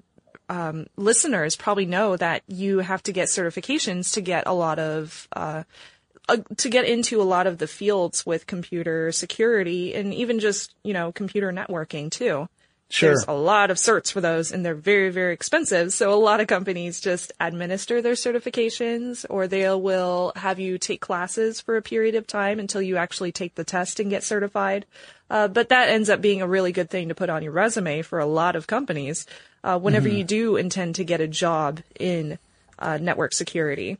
[0.53, 5.27] um, listeners probably know that you have to get certifications to get a lot of,
[5.35, 5.63] uh,
[6.29, 10.75] uh, to get into a lot of the fields with computer security and even just,
[10.83, 12.47] you know, computer networking too.
[12.89, 13.09] Sure.
[13.09, 15.91] There's a lot of certs for those and they're very, very expensive.
[15.91, 21.01] So a lot of companies just administer their certifications or they will have you take
[21.01, 24.85] classes for a period of time until you actually take the test and get certified.
[25.31, 28.03] Uh, but that ends up being a really good thing to put on your resume
[28.03, 29.25] for a lot of companies
[29.63, 30.17] uh, whenever mm-hmm.
[30.17, 32.37] you do intend to get a job in
[32.79, 33.97] uh, network security.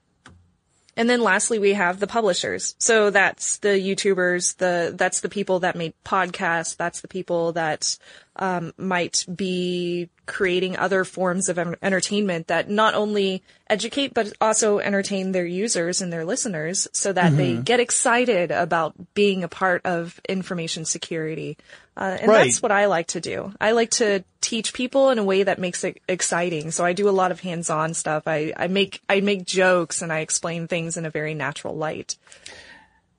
[0.96, 2.76] And then lastly, we have the publishers.
[2.78, 7.98] So that's the YouTubers, the, that's the people that make podcasts, that's the people that
[8.36, 15.34] um, might be creating other forms of entertainment that not only educate but also entertain
[15.34, 17.38] their users and their listeners so that mm-hmm.
[17.38, 21.58] they get excited about being a part of information security.
[21.96, 22.46] Uh, and right.
[22.46, 23.54] that's what I like to do.
[23.62, 26.72] I like to teach people in a way that makes it exciting.
[26.72, 28.24] So I do a lot of hands-on stuff.
[28.26, 32.18] I, I make I make jokes and I explain things in a very natural light.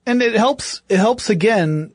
[0.05, 1.93] And it helps it helps again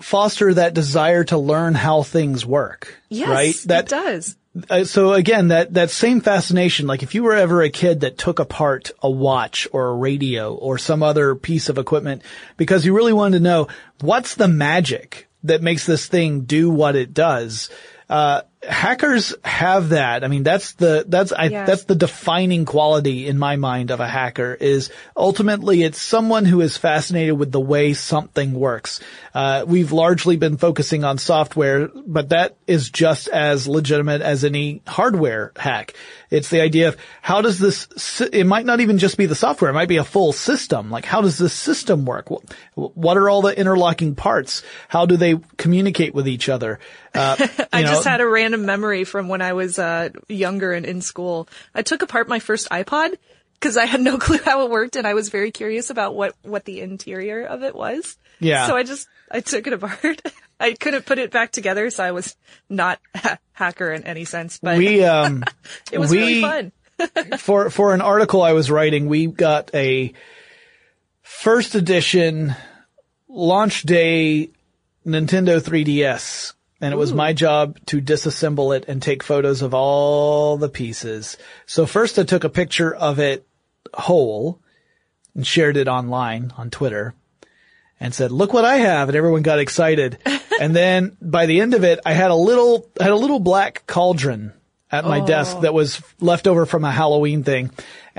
[0.00, 3.00] foster that desire to learn how things work.
[3.08, 3.54] Yes, right?
[3.66, 4.36] That, it does.
[4.68, 8.18] Uh, so again, that, that same fascination, like if you were ever a kid that
[8.18, 12.22] took apart a watch or a radio or some other piece of equipment
[12.56, 13.68] because you really wanted to know
[14.00, 17.70] what's the magic that makes this thing do what it does,
[18.08, 20.22] uh, hackers have that.
[20.22, 21.64] I mean, that's the, that's, I, Yeah.
[21.64, 26.60] that's the defining quality in my mind of a hacker is ultimately it's someone who
[26.60, 29.00] is fascinated with the way something works.
[29.32, 34.82] Uh, we've largely been focusing on software, but that is just as legitimate as any
[34.86, 35.94] hardware hack.
[36.30, 39.70] It's the idea of how does this, it might not even just be the software,
[39.70, 40.90] it might be a full system.
[40.90, 42.28] Like how does this system work?
[42.74, 44.62] What are all the interlocking parts?
[44.88, 46.78] How do they communicate with each other?
[47.14, 47.36] Uh,
[47.72, 51.00] I know, just had a random memory from when I was uh, younger and in
[51.00, 51.48] school.
[51.74, 53.16] I took apart my first iPod
[53.54, 56.34] because I had no clue how it worked, and I was very curious about what
[56.42, 58.16] what the interior of it was.
[58.38, 58.66] Yeah.
[58.66, 60.22] So I just I took it apart.
[60.60, 62.36] I couldn't put it back together, so I was
[62.68, 64.58] not a hacker in any sense.
[64.62, 65.44] But we, um,
[65.90, 66.72] it was we, really fun.
[67.38, 70.12] for for an article I was writing, we got a
[71.22, 72.54] first edition
[73.28, 74.50] launch day
[75.06, 80.56] Nintendo 3DS, and it was my job to disassemble it and take photos of all
[80.56, 81.36] the pieces.
[81.66, 83.46] So first I took a picture of it
[83.92, 84.60] whole
[85.34, 87.14] and shared it online on Twitter
[87.98, 89.08] and said, look what I have.
[89.08, 90.18] And everyone got excited.
[90.60, 93.40] and then by the end of it, I had a little, I had a little
[93.40, 94.54] black cauldron
[94.90, 95.60] at my desk oh.
[95.60, 97.70] that was left over from a Halloween thing.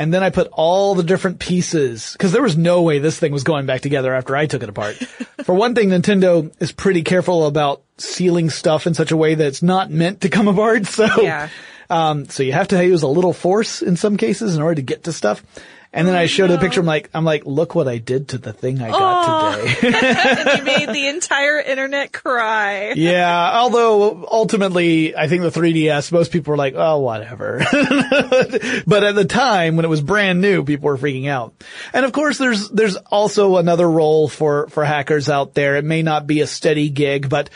[0.02, 3.32] And then I put all the different pieces, cause there was no way this thing
[3.32, 4.96] was going back together after I took it apart.
[5.44, 9.46] For one thing, Nintendo is pretty careful about sealing stuff in such a way that
[9.46, 10.86] it's not meant to come apart.
[10.88, 11.50] So, Yeah.
[11.90, 14.82] um, so you have to use a little force in some cases in order to
[14.82, 15.44] get to stuff.
[15.94, 16.80] And then I showed a picture.
[16.80, 19.76] I'm like, I'm like, look what I did to the thing I got oh.
[19.76, 19.88] today.
[19.88, 22.94] and you made the entire internet cry.
[22.96, 23.60] yeah.
[23.60, 27.58] Although ultimately, I think the 3DS, most people were like, oh, whatever.
[28.88, 31.62] but at the time when it was brand new, people were freaking out.
[31.94, 35.76] And of course, there's, there's also another role for, for hackers out there.
[35.76, 37.50] It may not be a steady gig, but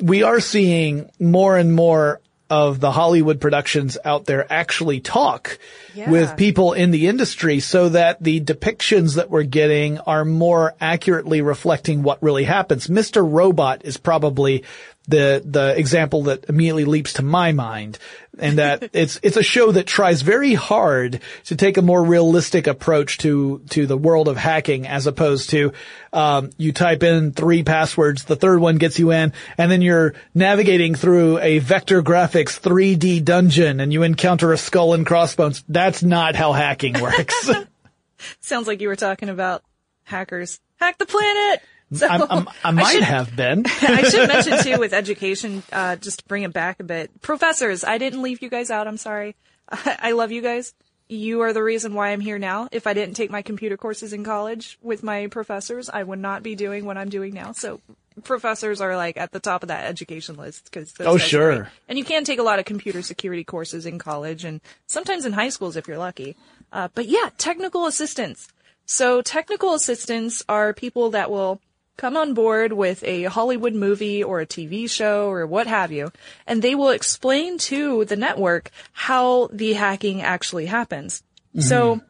[0.00, 2.20] we are seeing more and more
[2.50, 5.58] of the Hollywood productions out there actually talk
[5.94, 6.10] Yeah.
[6.10, 11.40] with people in the industry so that the depictions that we're getting are more accurately
[11.40, 12.88] reflecting what really happens.
[12.88, 13.26] Mr.
[13.28, 14.64] Robot is probably
[15.10, 17.98] the, the example that immediately leaps to my mind.
[18.38, 22.66] And that it's, it's a show that tries very hard to take a more realistic
[22.66, 25.72] approach to, to the world of hacking as opposed to,
[26.12, 30.14] um, you type in three passwords, the third one gets you in, and then you're
[30.34, 35.64] navigating through a vector graphics 3D dungeon and you encounter a skull and crossbones.
[35.68, 37.50] That's not how hacking works.
[38.40, 39.62] Sounds like you were talking about
[40.04, 40.60] hackers.
[40.76, 41.62] Hack the planet!
[42.00, 43.64] So, I'm, I'm, I might should- have been.
[43.82, 47.10] I should mention too with education, uh, just to bring it back a bit.
[47.20, 48.86] Professors, I didn't leave you guys out.
[48.86, 49.34] I'm sorry.
[49.68, 50.72] I love you guys.
[51.08, 52.68] You are the reason why I'm here now.
[52.70, 56.44] If I didn't take my computer courses in college with my professors, I would not
[56.44, 57.50] be doing what I'm doing now.
[57.52, 57.80] So
[58.22, 61.70] professors are like at the top of that education list because Oh, sure.
[61.88, 65.32] and you can take a lot of computer security courses in college and sometimes in
[65.32, 66.36] high schools if you're lucky.
[66.72, 68.46] Uh, but yeah, technical assistants.
[68.86, 71.60] So technical assistants are people that will
[72.00, 76.10] come on board with a Hollywood movie or a TV show or what have you,
[76.46, 81.22] and they will explain to the network how the hacking actually happens.
[81.58, 82.06] So mm-hmm.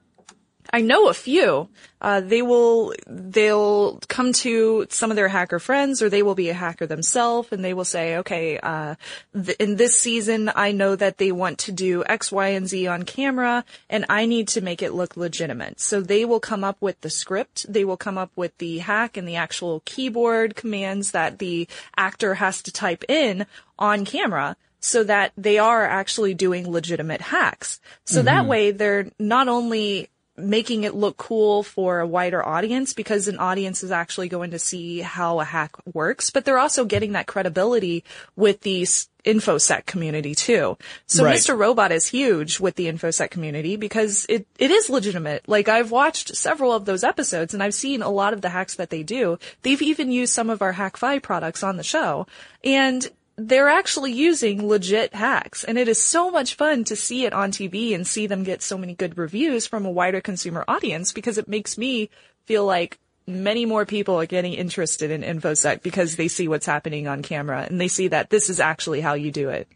[0.73, 1.69] I know a few.
[2.01, 6.49] Uh, they will they'll come to some of their hacker friends, or they will be
[6.49, 8.95] a hacker themselves, and they will say, "Okay, uh,
[9.35, 12.87] th- in this season, I know that they want to do X, Y, and Z
[12.87, 16.79] on camera, and I need to make it look legitimate." So they will come up
[16.81, 17.67] with the script.
[17.69, 22.35] They will come up with the hack and the actual keyboard commands that the actor
[22.35, 23.47] has to type in
[23.79, 27.81] on camera so that they are actually doing legitimate hacks.
[28.07, 33.29] So that way they're not only making it look cool for a wider audience because
[33.29, 37.13] an audience is actually going to see how a hack works, but they're also getting
[37.13, 38.05] that credibility
[38.37, 38.87] with the
[39.25, 40.79] infosec community too.
[41.07, 41.37] So Right.
[41.37, 41.57] Mr.
[41.57, 45.47] Robot is huge with the infosec community because it, it is legitimate.
[45.47, 48.77] Like I've watched several of those episodes and I've seen a lot of the hacks
[48.77, 49.39] that they do.
[49.63, 52.27] They've even used some of our Hak5 products on the show
[52.65, 53.09] and
[53.49, 57.51] they're actually using legit hacks and it is so much fun to see it on
[57.51, 61.39] TV and see them get so many good reviews from a wider consumer audience because
[61.39, 62.11] it makes me
[62.45, 67.09] feel like many more people are getting interested in InfoSec because they see what's happening
[67.09, 69.69] on camera and they see that this is actually how you do it.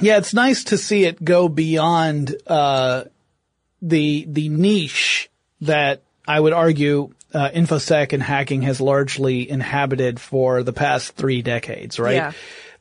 [0.00, 3.04] Yeah, it's nice to see it go beyond uh,
[3.80, 10.62] the the niche that I would argue uh, infosec and hacking has largely inhabited for
[10.62, 12.00] the past three decades.
[12.00, 12.16] Right.
[12.16, 12.32] Yeah.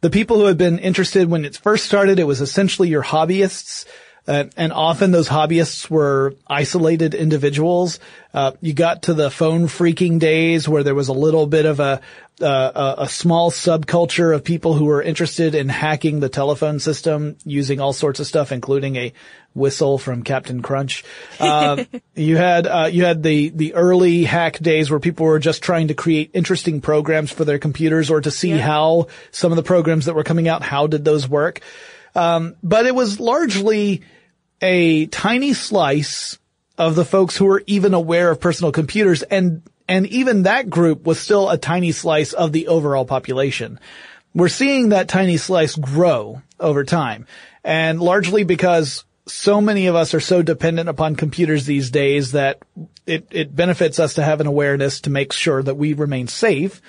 [0.03, 3.85] The people who had been interested when it first started, it was essentially your hobbyists.
[4.25, 7.99] Uh, and often those hobbyists were isolated individuals.
[8.33, 11.81] Uh, you got to the phone phreaking days where there was a little bit of
[11.81, 11.99] a,
[12.41, 17.79] uh, a, small subculture of people who were interested in hacking the telephone system using
[17.79, 19.13] all sorts of stuff, including a
[19.53, 21.03] whistle from Captain Crunch.
[21.39, 21.83] Uh,
[22.15, 25.89] you had uh, you had the the early hack days where people were just trying
[25.89, 28.57] to create interesting programs for their computers or to see Yeah.
[28.59, 31.61] how some of the programs that were coming out how did those work.
[32.15, 34.01] Um, but it was largely
[34.61, 36.37] a tiny slice
[36.77, 41.05] of the folks who were even aware of personal computers and and even that group
[41.05, 43.79] was still a tiny slice of the overall population.
[44.33, 47.27] We're seeing that tiny slice grow over time
[47.63, 52.59] and largely because so many of us are so dependent upon computers these days that
[53.05, 56.81] it, it benefits us to have an awareness to make sure that we remain safe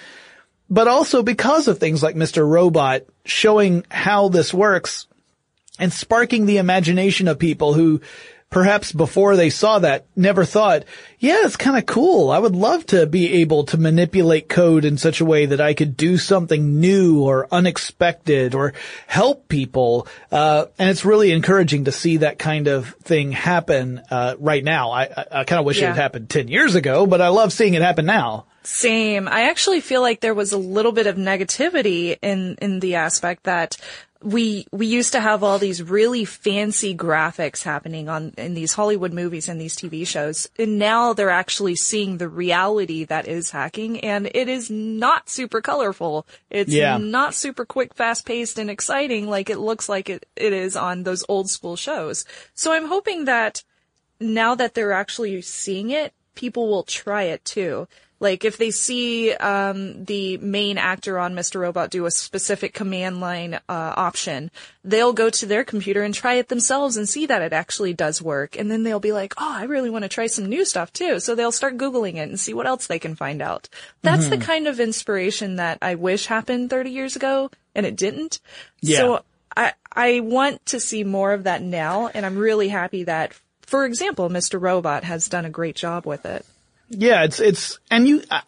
[0.71, 2.47] but also because of things like Mr.
[2.49, 5.07] Robot showing how this works
[5.79, 8.01] and sparking the imagination of people who
[8.55, 10.85] perhaps before they saw that never thought,
[11.19, 12.31] yeah, it's kind of cool.
[12.31, 15.75] I would love to be able to manipulate code in such a way that I
[15.75, 18.73] could do something new or unexpected or
[19.09, 20.07] help people.
[20.31, 24.93] Uh, and it's really encouraging to see that kind of thing happen, uh, right now.
[24.93, 27.53] I, I, I kind of wish it had happened 10 years ago, but I love
[27.53, 28.47] seeing it happen now.
[28.63, 29.27] Same.
[29.27, 33.45] I actually feel like there was a little bit of negativity in, in the aspect
[33.45, 33.77] that
[34.25, 39.13] we, we used to have all these really fancy graphics happening on, in these Hollywood
[39.13, 40.49] movies and these TV shows.
[40.59, 45.61] And now they're actually seeing the reality that is hacking and it is not super
[45.61, 46.27] colorful.
[46.49, 46.97] It's Yeah.
[46.97, 51.03] not super quick, fast paced and exciting like it looks like it, it is on
[51.03, 52.25] those old school shows.
[52.55, 53.63] So I'm hoping that
[54.19, 57.87] now that they're actually seeing it, people will try it too.
[58.25, 61.61] Like if they see um, the main actor on Mr.
[61.61, 64.51] Robot do a specific command line uh, option,
[64.83, 68.23] they'll go to their computer and try it themselves and see that it actually does
[68.23, 68.57] work.
[68.59, 71.21] And then they'll be like, "Oh, I really want to try some new stuff too."
[71.21, 73.69] So they'll start googling it and see what else they can find out.
[74.01, 78.41] That's the kind of inspiration that I wish happened 30 years ago, and it didn't.
[78.81, 78.97] Yeah.
[78.97, 83.35] So I I want to see more of that now, and I'm really happy that,
[83.61, 84.59] for example, Mr.
[84.59, 86.47] Robot has done a great job with it.
[86.89, 88.41] Yeah, it's it's and you uh,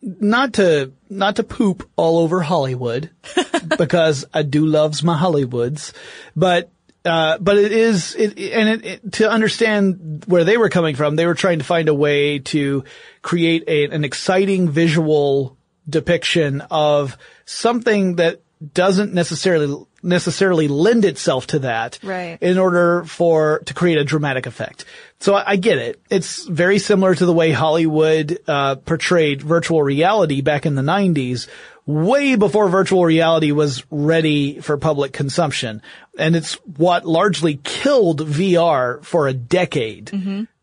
[0.00, 3.10] not to not to poop all over Hollywood
[3.78, 5.92] because I do loves my Hollywoods,
[6.34, 6.70] but
[7.04, 11.16] uh, but it is it and it, it, to understand where they were coming from,
[11.16, 12.84] they were trying to find a way to
[13.22, 15.56] create a, an exciting visual
[15.88, 18.40] depiction of something that
[18.74, 22.38] doesn't necessarily necessarily lend itself to that Right.
[22.40, 24.84] in order for to create a dramatic effect.
[25.20, 26.00] So I, I get it.
[26.10, 31.46] It's very similar to the way Hollywood uh, portrayed virtual reality back in the 90s,
[31.86, 35.82] way before virtual reality was ready for public consumption.
[36.18, 40.10] And it's what largely killed VR for a decade.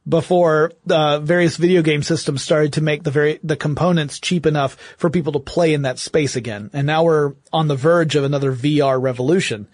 [0.10, 4.76] Before uh, various video game systems started to make the very the components cheap enough
[4.98, 8.24] for people to play in that space again, and now we're on the verge of
[8.24, 9.68] another VR revolution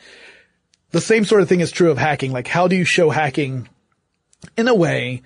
[0.96, 2.32] the same sort of thing is true of hacking.
[2.32, 3.68] Like, how do you show hacking
[4.56, 5.24] in a way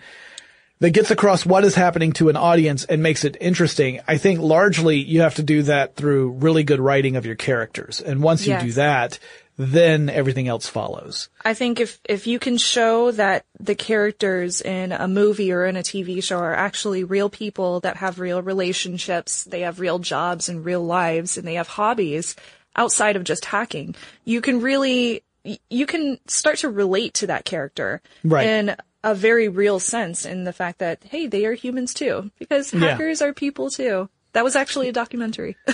[0.80, 4.00] that gets across what is happening to an audience and makes it interesting?
[4.08, 8.02] I think largely you have to do that through really good writing of your characters.
[8.02, 8.64] And once you Yes.
[8.64, 9.20] do that,
[9.62, 11.28] then everything else follows.
[11.44, 15.76] I think if if you can show that the characters in a movie or in
[15.76, 20.48] a TV show are actually real people that have real relationships, they have real jobs
[20.48, 22.38] and real lives, and they have hobbies
[22.78, 25.24] outside of just hacking, you can really
[25.70, 28.46] you can start to relate to that character Right.
[28.48, 32.74] in a very real sense in the fact that hey, they are humans too because
[32.74, 32.80] Yeah.
[32.92, 34.08] hackers are people too.
[34.34, 35.58] That was actually a documentary.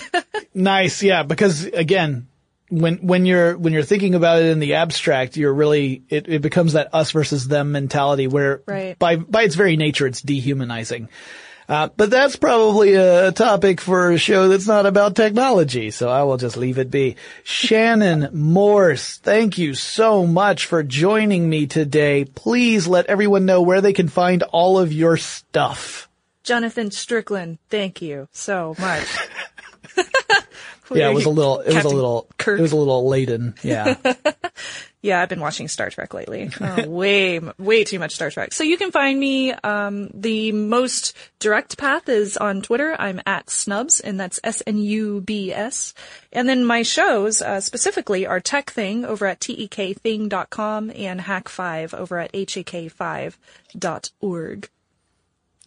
[0.57, 1.03] Nice.
[1.03, 1.23] Yeah.
[1.23, 2.27] Because again,
[2.69, 6.41] when, when you're, when you're thinking about it in the abstract, you're really, it, it
[6.41, 8.97] becomes that us versus them mentality where Right.
[8.97, 11.09] by, by its very nature, it's dehumanizing.
[11.67, 16.21] Uh, but that's probably a topic for a show that's not about technology, so I
[16.21, 17.15] will just leave it be.
[17.43, 22.23] Shannon Morse, thank you so much for joining me today.
[22.25, 26.07] Please let everyone know where they can find all of your stuff.
[26.43, 29.07] Jonathan Strickland, thank you so much.
[30.91, 32.59] Yeah, it was a little, it was a little, Kirk.
[32.59, 33.55] it was a little laden.
[33.63, 33.95] Yeah.
[35.05, 36.49] Yeah, I've been watching Star Trek lately.
[36.59, 38.53] Oh, way, way too much Star Trek.
[38.53, 39.51] So you can find me.
[39.51, 42.95] Um, the most direct path is on Twitter.
[42.97, 45.93] I'm at Snubs, and that's S N U B S.
[46.33, 52.33] And then my shows uh, specifically are TekThing over at tekthing.com and Hak5 over at
[52.33, 53.39] hak5.org.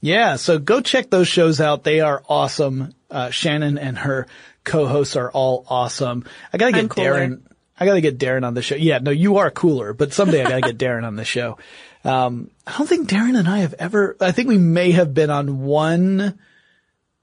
[0.01, 1.85] Yeah, so go check those shows out.
[1.85, 2.93] They are awesome.
[3.09, 4.27] Uh, Shannon and her
[4.69, 6.25] co-hosts are all awesome.
[6.53, 7.11] I gotta I'm get cooler.
[7.13, 7.43] Darren.
[7.81, 8.75] I gotta get Darren on the show.
[8.75, 11.59] Yeah, no, you are cooler, but someday I gotta get Darren on the show.
[12.05, 15.31] Um, I don't think Darren and I have ever, I think we may have been
[15.31, 16.39] on one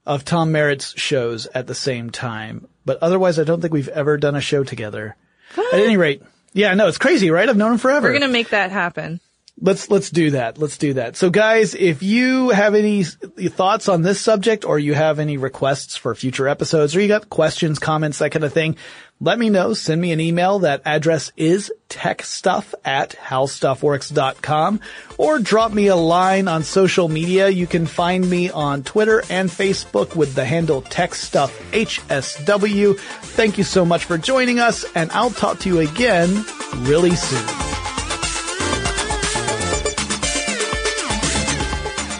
[0.04, 4.16] of Tom Merritt's shows at the same time, but otherwise I don't think we've ever
[4.16, 5.16] done a show together.
[5.56, 6.22] At any rate,
[6.52, 7.48] yeah, no, it's crazy, right?
[7.48, 8.08] I've known him forever.
[8.08, 9.20] We're gonna make that happen.
[9.58, 10.58] Let's, let's do that.
[10.58, 11.16] Let's do that.
[11.16, 15.96] So guys, if you have any thoughts on this subject or you have any requests
[15.96, 18.76] for future episodes or you got questions, comments, that kind of thing,
[19.18, 19.72] let me know.
[19.72, 20.58] Send me an email.
[20.58, 24.80] That address is techstuff at howstuffworks.com
[25.16, 27.48] or drop me a line on social media.
[27.48, 32.98] You can find me on Twitter and Facebook with the handle techstuffhsw.
[32.98, 36.44] Thank you so much for joining us and I'll talk to you again
[36.82, 37.85] really soon.